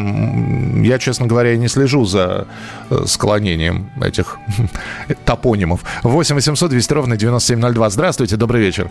я, 0.84 1.00
честно 1.00 1.28
говоря, 1.28 1.56
не 1.56 1.68
слежу 1.68 2.06
за 2.06 2.48
э, 2.90 3.04
склонением 3.06 3.90
этих 4.02 4.38
топонимов. 5.26 5.82
8 6.04 6.36
800 6.36 6.70
200 6.70 6.94
ровно 6.94 7.18
9702. 7.18 7.90
Здравствуйте, 7.90 8.36
добрый 8.36 8.62
вечер. 8.62 8.90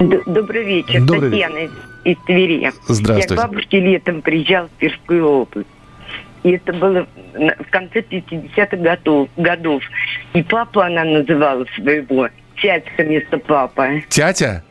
Д- 0.00 0.22
Добрый 0.26 0.64
вечер, 0.64 1.02
Добрый 1.02 1.30
Татьяна 1.30 1.56
из, 1.58 1.70
из 2.04 2.16
Твери. 2.26 2.70
Здравствуйте. 2.88 3.34
Я 3.34 3.36
к 3.36 3.46
бабушке 3.48 3.80
летом 3.80 4.22
приезжал 4.22 4.66
в 4.68 4.78
Тверскую 4.78 5.26
область. 5.26 5.68
И 6.42 6.50
это 6.52 6.72
было 6.72 7.06
в 7.34 7.70
конце 7.70 8.00
50-х 8.00 8.76
годов, 8.76 9.28
годов. 9.36 9.82
И 10.34 10.42
папу 10.42 10.80
она 10.80 11.02
называла 11.04 11.64
своего. 11.74 12.28
Тятька 12.62 13.02
вместо 13.02 13.38
папы. 13.38 14.04
Тятя? 14.08 14.62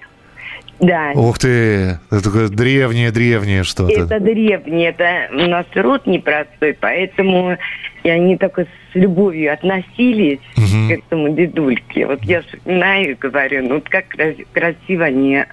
Да. 0.80 1.12
Ух 1.16 1.40
ты, 1.40 2.00
это 2.12 2.22
такое 2.24 2.50
древнее-древнее 2.50 3.64
что-то. 3.64 3.94
Это 4.02 4.20
древнее, 4.20 4.90
это 4.90 5.30
у 5.34 5.48
нас 5.48 5.66
род 5.74 6.06
непростой, 6.06 6.74
поэтому 6.80 7.58
и 8.04 8.10
они 8.10 8.38
только 8.38 8.64
с 8.64 8.68
любовью 8.94 9.54
относились 9.54 10.40
Мгм. 10.58 10.88
к 10.88 10.92
этому 10.92 11.30
дедульке. 11.30 12.06
Вот 12.06 12.22
я 12.24 12.42
вспоминаю 12.42 13.12
и 13.12 13.14
говорю, 13.16 13.64
ну 13.68 13.76
вот 13.76 13.88
как 13.90 14.08
крас- 14.10 14.36
красиво 14.54 15.06
они 15.06 15.44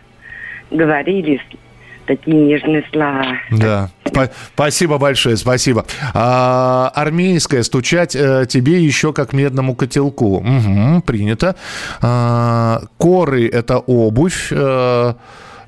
говорили 0.71 1.41
такие 2.07 2.37
нежные 2.37 2.83
слова. 2.93 3.37
Да. 3.51 3.91
Спа- 4.13 4.31
Спасибо 4.55 4.99
большое, 4.99 5.37
спасибо. 5.37 5.85
А, 6.15 6.91
армейская 6.95 7.63
стучать 7.63 8.15
э, 8.15 8.47
тебе 8.49 8.83
еще 8.83 9.13
как 9.13 9.33
медному 9.33 9.75
котелку. 9.75 10.45
Принято. 11.07 11.57
А, 12.01 12.83
коры 12.99 13.49
это 13.49 13.79
обувь. 13.79 14.49
Э, 14.51 15.15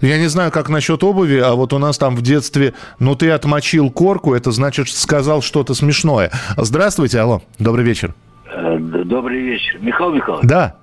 я 0.01 0.19
не 0.19 0.27
знаю, 0.29 0.51
как 0.51 0.69
насчет 0.69 1.03
обуви, 1.03 1.39
а 1.39 1.55
вот 1.55 1.73
у 1.73 1.79
нас 1.79 1.97
там 1.97 2.15
в 2.17 2.23
детстве, 2.23 2.75
ну 2.99 3.15
ты 3.15 3.31
отмочил 3.31 3.91
корку, 3.91 4.35
это 4.35 4.51
значит 4.51 4.89
сказал 4.91 5.41
что-то 5.41 5.73
смешное. 5.75 6.31
Здравствуйте, 6.59 7.21
алло, 7.21 7.43
добрый 7.59 7.85
вечер. 7.85 8.15
Э, 8.55 8.77
Добрый 8.79 9.41
вечер. 9.41 9.79
Михаил 9.81 10.13
Михайлович, 10.13 10.47
Да, 10.49 10.75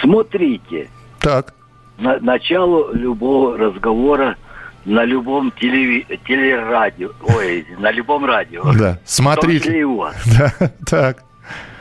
смотрите, 0.00 0.88
так. 1.20 1.54
на, 1.98 2.18
начало 2.20 2.92
любого 2.92 3.56
разговора 3.56 4.36
на 4.84 5.04
любом 5.04 5.52
телеви- 5.60 6.06
телерадио, 6.26 7.10
ой, 7.36 7.66
на 7.78 7.90
любом 7.92 8.24
радио. 8.24 8.62
Да, 8.78 8.98
смотрите. 9.04 9.78
И 9.78 9.82
у 9.84 9.96
вас. 9.96 10.16
Да, 10.38 10.70
так. 10.86 11.24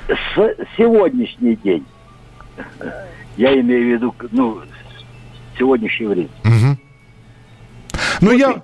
С 0.07 0.55
сегодняшний 0.77 1.55
день, 1.55 1.85
я 3.37 3.59
имею 3.59 3.83
в 3.83 3.91
виду, 3.93 4.15
ну, 4.31 4.61
сегодняшнее 5.57 6.09
время. 6.09 6.29
Мгм. 6.43 6.77
Ну, 8.21 8.31
я, 8.31 8.61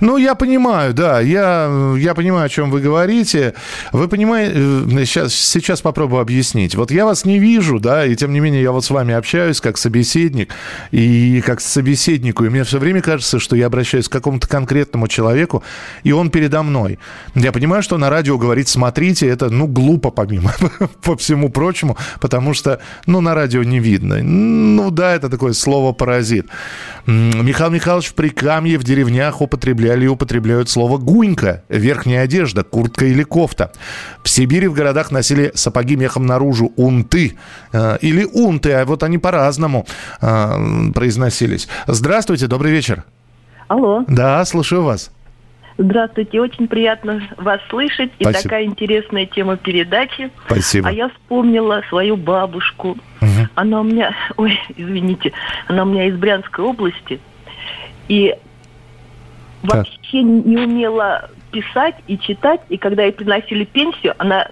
ну, 0.00 0.16
я 0.16 0.34
понимаю, 0.34 0.94
да, 0.94 1.20
я, 1.20 1.94
я 1.98 2.14
понимаю, 2.14 2.46
о 2.46 2.48
чем 2.48 2.70
вы 2.70 2.80
говорите. 2.80 3.54
Вы 3.92 4.08
понимаете, 4.08 4.54
сейчас, 5.04 5.34
сейчас 5.34 5.80
попробую 5.80 6.22
объяснить. 6.22 6.76
Вот 6.76 6.90
я 6.90 7.04
вас 7.04 7.24
не 7.24 7.38
вижу, 7.38 7.80
да, 7.80 8.06
и 8.06 8.14
тем 8.14 8.32
не 8.32 8.40
менее 8.40 8.62
я 8.62 8.70
вот 8.70 8.84
с 8.84 8.90
вами 8.90 9.14
общаюсь 9.14 9.60
как 9.60 9.78
собеседник, 9.78 10.54
и 10.92 11.42
как 11.44 11.60
собеседнику, 11.60 12.44
и 12.44 12.48
мне 12.48 12.62
все 12.62 12.78
время 12.78 13.02
кажется, 13.02 13.40
что 13.40 13.56
я 13.56 13.66
обращаюсь 13.66 14.08
к 14.08 14.12
какому-то 14.12 14.46
конкретному 14.46 15.08
человеку, 15.08 15.64
и 16.04 16.12
он 16.12 16.30
передо 16.30 16.62
мной. 16.62 16.98
Я 17.34 17.50
понимаю, 17.52 17.82
что 17.82 17.98
на 17.98 18.10
радио 18.10 18.38
говорить 18.38 18.68
«смотрите» 18.68 19.26
это, 19.28 19.50
ну, 19.50 19.66
глупо 19.66 20.10
помимо, 20.10 20.52
по 21.02 21.16
всему 21.16 21.48
прочему, 21.48 21.96
потому 22.20 22.54
что, 22.54 22.80
ну, 23.06 23.20
на 23.20 23.34
радио 23.34 23.64
не 23.64 23.80
видно. 23.80 24.22
Ну, 24.22 24.90
да, 24.90 25.14
это 25.14 25.28
такое 25.28 25.52
слово-паразит. 25.52 26.46
Михаил 27.06 27.70
Михайлович 27.70 28.08
в 28.08 28.14
Прикамье 28.52 28.76
в 28.76 28.84
деревнях 28.84 29.40
употребляли 29.40 30.04
и 30.04 30.08
употребляют 30.08 30.68
слово 30.68 30.98
«гунька», 30.98 31.62
верхняя 31.70 32.24
одежда, 32.24 32.62
куртка 32.62 33.06
или 33.06 33.22
кофта. 33.22 33.72
В 34.22 34.28
Сибири 34.28 34.68
в 34.68 34.74
городах 34.74 35.10
носили 35.10 35.52
сапоги 35.54 35.96
мехом 35.96 36.26
наружу, 36.26 36.70
унты 36.76 37.38
э, 37.72 37.96
или 38.02 38.24
унты, 38.24 38.72
а 38.74 38.84
вот 38.84 39.04
они 39.04 39.16
по-разному 39.16 39.86
э, 40.20 40.92
произносились. 40.92 41.66
Здравствуйте, 41.86 42.46
добрый 42.46 42.72
вечер. 42.72 43.04
Алло. 43.68 44.04
Да, 44.06 44.44
слушаю 44.44 44.82
вас. 44.82 45.10
Здравствуйте, 45.78 46.38
очень 46.38 46.68
приятно 46.68 47.22
вас 47.38 47.60
слышать. 47.70 48.10
И 48.18 48.24
Спасибо. 48.24 48.42
такая 48.42 48.64
интересная 48.64 49.24
тема 49.24 49.56
передачи. 49.56 50.30
Спасибо. 50.44 50.90
А 50.90 50.92
я 50.92 51.08
вспомнила 51.08 51.80
свою 51.88 52.18
бабушку. 52.18 52.98
Она 53.54 53.80
у 53.80 53.84
меня, 53.84 54.14
ой, 54.36 54.60
извините, 54.76 55.32
она 55.68 55.84
у 55.84 55.86
меня 55.86 56.06
из 56.06 56.16
Брянской 56.16 56.62
области. 56.62 57.18
И 58.12 58.36
вообще 59.62 60.22
не 60.22 60.58
умела 60.58 61.30
писать 61.50 61.94
и 62.08 62.18
читать. 62.18 62.60
И 62.68 62.76
когда 62.76 63.04
ей 63.04 63.12
приносили 63.12 63.64
пенсию, 63.64 64.14
она 64.18 64.48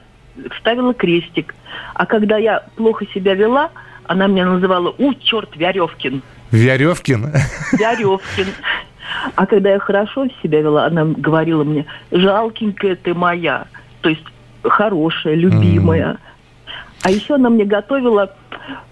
ставила 0.58 0.94
крестик. 0.94 1.54
А 1.92 2.06
когда 2.06 2.38
я 2.38 2.64
плохо 2.76 3.04
себя 3.12 3.34
вела, 3.34 3.70
она 4.04 4.28
меня 4.28 4.46
называла 4.46 4.94
«У, 4.96 5.12
черт, 5.12 5.54
Вяревкин». 5.56 6.22
Вяревкин. 6.52 7.34
Вяревкин. 7.78 8.46
А 9.34 9.44
когда 9.44 9.72
я 9.72 9.78
хорошо 9.78 10.26
себя 10.42 10.62
вела, 10.62 10.86
она 10.86 11.04
говорила 11.04 11.62
мне, 11.62 11.84
жалкенькая 12.10 12.96
ты 12.96 13.12
моя. 13.12 13.66
То 14.00 14.08
есть 14.08 14.24
хорошая, 14.62 15.34
любимая. 15.34 16.16
А 17.02 17.10
еще 17.10 17.34
она 17.34 17.50
мне 17.50 17.66
готовила, 17.66 18.34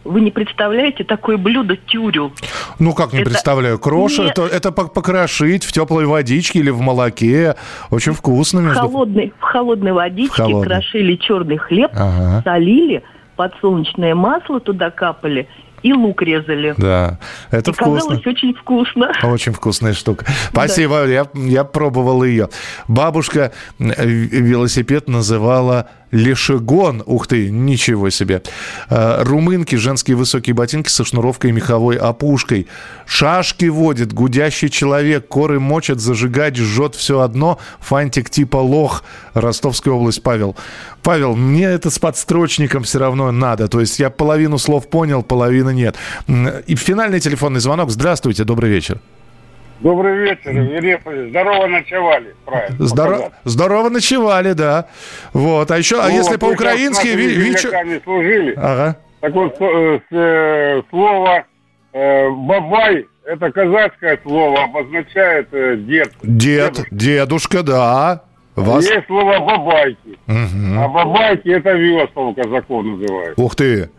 вы 0.05 0.21
не 0.21 0.31
представляете, 0.31 1.05
такое 1.05 1.39
блюдо 1.39 1.77
тюрю. 1.77 2.33
Ну, 2.79 2.93
как 2.95 3.13
не 3.13 3.21
Это 3.21 3.31
представляю, 3.31 3.79
крош, 3.79 4.19
не- 4.19 4.27
это, 4.29 4.43
это 4.47 4.69
пок- 4.71 4.93
покрошить 4.93 5.65
в 5.65 5.73
теплой 5.73 6.07
водичке 6.07 6.61
или 6.61 6.71
в 6.71 6.81
молоке. 6.81 7.57
Очень 7.91 8.13
вкусно, 8.13 8.61
В 8.61 8.65
между 8.65 8.81
холодной, 8.83 9.33
в 9.39 9.43
холодной 9.43 9.93
водичке 9.93 10.35
В 10.35 10.37
холодной. 10.37 10.67
крошили 10.67 11.17
черный 11.17 11.57
хлеб, 11.59 11.91
Ага. 11.95 12.43
солили, 12.45 13.03
подсолнечное 13.37 14.15
масло 14.15 14.61
туда 14.61 14.91
капали 14.91 15.49
и 15.83 15.93
лук 15.93 16.23
резали. 16.23 16.75
Да, 16.77 17.19
это 17.53 17.71
и 17.71 17.75
вкусно. 17.75 17.95
казалось 18.01 18.27
очень 18.27 18.53
вкусно. 18.55 19.13
Очень 19.23 19.53
вкусная 19.53 19.93
штука. 19.93 20.25
Спасибо, 20.51 21.07
я, 21.07 21.27
я 21.35 21.63
пробовал 21.65 22.25
ее. 22.25 22.49
Бабушка 22.89 23.53
э, 23.79 23.85
велосипед 24.07 25.09
называла 25.09 25.89
лешегон. 26.11 27.03
Ух 27.07 27.27
ты, 27.27 27.51
ничего 27.51 28.11
себе. 28.11 28.43
Э, 28.91 29.23
Румынки, 29.23 29.77
женские 29.77 30.17
высокие 30.17 30.55
ботинки 30.55 30.89
со 30.89 31.05
шнуровкой 31.05 31.51
и 31.51 31.53
меховой 31.53 31.97
опушкой. 31.97 32.67
Шашки 33.07 33.67
водит, 33.67 34.13
гудящий 34.13 34.69
человек, 34.69 35.29
коры 35.29 35.61
мочат, 35.61 36.01
зажигать, 36.01 36.57
жжет 36.57 36.95
все 36.95 37.21
одно. 37.21 37.59
Фантик 37.81 38.31
типа 38.31 38.57
лох. 38.57 39.05
Ростовская 39.35 39.95
область, 39.95 40.23
Павел. 40.23 40.57
Павел, 41.03 41.37
мне 41.37 41.65
это 41.65 41.91
с 41.91 41.99
подстрочником 41.99 42.83
все 42.83 42.99
равно 42.99 43.31
надо. 43.33 43.69
То 43.69 43.81
есть 43.81 43.99
я 43.99 44.11
половину 44.11 44.59
слов 44.59 44.89
понял, 44.89 45.23
половины 45.23 45.73
нет. 45.73 45.97
И 46.67 46.77
финальный 46.77 47.21
телефонный 47.21 47.61
звонок. 47.61 47.91
Здравствуйте, 47.91 48.45
добрый 48.45 48.71
вечер. 48.71 49.01
Добрый 49.81 50.17
вечер, 50.19 50.51
Верепович. 50.51 51.31
Здорово 51.31 51.67
ночевали. 51.69 52.35
Правильно. 52.45 52.87
Здорово, 52.87 53.33
здорово 53.45 53.89
ночевали, 53.91 54.53
да. 54.53 54.87
Вот. 55.33 55.71
А 55.71 55.79
еще, 55.79 56.01
а 56.01 56.09
Ну, 56.09 56.15
если 56.17 56.33
вот 56.33 56.41
по-украински... 56.41 57.07
ви- 57.09 57.37
вичу- 57.37 57.59
земляками 57.71 58.01
служили. 58.05 58.55
Ага. 58.57 58.97
Так 59.21 59.35
вот, 59.35 59.57
э, 59.61 60.01
э, 60.11 60.83
слово 60.91 61.45
э, 61.93 62.31
«бабай»— 62.31 63.07
это 63.25 63.51
казахское 63.53 64.19
слово, 64.23 64.65
обозначает 64.65 65.49
э, 65.53 65.77
дед. 65.77 66.13
Дед, 66.23 66.85
дедушка, 66.91 67.63
да. 67.63 68.23
Вас... 68.57 68.85
Есть 68.91 69.07
слово 69.07 69.39
«бабайки». 69.39 70.19
Мгм. 70.27 70.79
А 70.81 70.89
бабайки— 70.89 71.49
это 71.51 71.73
весла 71.73 72.23
у 72.25 72.35
казаков 72.35 72.85
называют. 72.85 73.35
Ух 73.39 73.55
ты. 73.55 73.91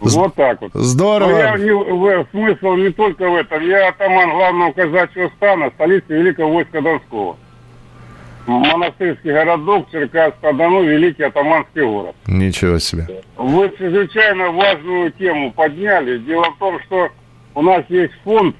Вот 0.00 0.34
так 0.34 0.60
вот. 0.60 0.70
Здорово. 0.74 1.30
Но 1.30 1.38
я 1.38 1.56
не, 1.58 1.70
в- 1.70 2.26
смысл 2.30 2.74
не 2.74 2.90
только 2.90 3.28
в 3.28 3.34
этом. 3.36 3.62
Я 3.66 3.88
атаман 3.88 4.30
главного 4.30 4.72
казачьего 4.72 5.30
стана, 5.36 5.70
столицы 5.74 6.06
Великого 6.08 6.52
войска 6.54 6.80
Донского. 6.80 7.36
Монастырский 8.46 9.32
городок, 9.32 9.90
Черкасск-на-Дону, 9.90 10.84
Великий 10.84 11.24
атаманский 11.24 11.82
город. 11.82 12.14
Ничего 12.26 12.78
себе. 12.78 13.22
Вы 13.36 13.72
чрезвычайно 13.76 14.50
важную 14.52 15.10
тему 15.12 15.52
подняли. 15.52 16.18
Дело 16.18 16.44
в 16.52 16.58
том, 16.58 16.78
что 16.86 17.08
у 17.54 17.62
нас 17.62 17.84
есть 17.88 18.12
фонд 18.22 18.54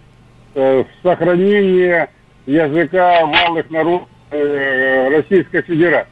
э, 0.57 0.84
сохранения 1.05 2.11
языка 2.47 3.24
малых 3.26 3.70
народов 3.70 4.09
э, 4.32 5.09
Российской 5.09 5.62
Федерации. 5.62 6.11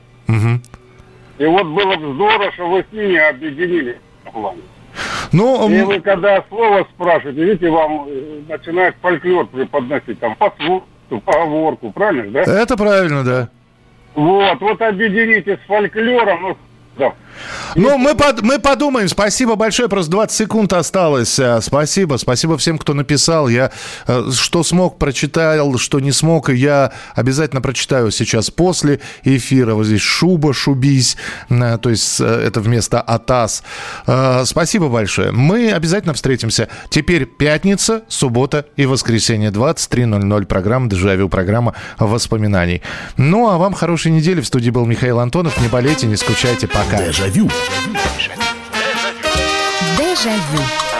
И 1.39 1.45
вот 1.47 1.67
было 1.67 1.97
бы 1.97 2.15
здорово, 2.15 2.53
что 2.53 2.69
вы 2.71 2.85
с 2.89 2.93
ними 2.93 3.17
объединились. 3.17 3.97
в 4.25 4.31
плане. 4.31 4.61
Ну, 5.35 5.69
И 5.69 5.83
вы 5.83 6.01
когда 6.01 6.45
слово 6.49 6.87
спрашиваете, 6.95 7.45
видите, 7.45 7.69
вам 7.71 8.07
э, 8.09 8.41
начинает 8.49 8.95
фольклор 9.03 9.47
преподносить, 9.47 10.21
там, 10.21 10.37
пословицу, 10.37 10.85
поговорку, 11.25 11.91
правильно, 11.91 12.31
да? 12.31 12.63
Это 12.63 12.77
правильно, 12.77 13.25
да. 13.25 13.49
Вот, 14.15 14.61
вот 14.61 14.81
объедините 14.81 15.59
с 15.63 15.67
фольклором, 15.67 16.43
ну, 16.43 16.57
да. 16.97 17.13
Ну, 17.75 17.99
мы, 17.99 18.15
под, 18.15 18.43
мы 18.43 18.59
подумаем. 18.59 19.09
Спасибо 19.09 19.57
большое. 19.57 19.89
Просто 19.89 20.11
20 20.11 20.37
секунд 20.37 20.73
осталось. 20.73 21.39
А, 21.39 21.61
Спасибо. 21.61 22.17
Спасибо 22.17 22.57
всем, 22.59 22.79
кто 22.79 22.95
написал. 22.95 23.49
Я 23.49 23.71
э, 24.07 24.31
что 24.33 24.63
смог, 24.63 24.99
прочитал, 24.99 25.77
что 25.79 26.01
не 26.01 26.13
смог. 26.13 26.51
Я 26.51 26.93
обязательно 27.15 27.61
прочитаю 27.61 28.11
сейчас 28.11 28.51
после 28.51 29.01
эфира. 29.23 29.75
Вот 29.75 29.87
здесь 29.87 30.01
шуба, 30.01 30.53
шубись. 30.53 31.17
Э, 31.49 31.79
То 31.79 31.91
есть 31.91 32.21
э, 32.21 32.25
это 32.25 32.61
вместо 32.61 33.01
атас. 33.01 33.63
Э, 34.07 34.43
Спасибо 34.45 34.89
большое. 34.89 35.33
Мы 35.33 35.73
обязательно 35.73 36.15
встретимся. 36.15 36.69
Теперь 36.91 37.27
пятница, 37.27 38.03
суббота 38.09 38.67
и 38.77 38.87
воскресенье. 38.87 39.51
23.00. 39.51 40.47
Программа 40.47 40.89
«Дежавю». 40.89 41.29
Программа 41.29 41.75
воспоминаний. 41.99 42.83
Ну, 43.17 43.49
а 43.49 43.59
вам 43.59 43.75
хорошей 43.75 44.13
недели. 44.13 44.41
В 44.41 44.47
студии 44.47 44.71
был 44.71 44.87
Михаил 44.87 45.21
Антонов. 45.21 45.61
Не 45.61 45.69
болейте, 45.69 46.07
не 46.07 46.17
скучайте. 46.17 46.69
Пока. 46.69 46.99
Дежавю. 47.25 47.49
Дежавю. 49.97 50.94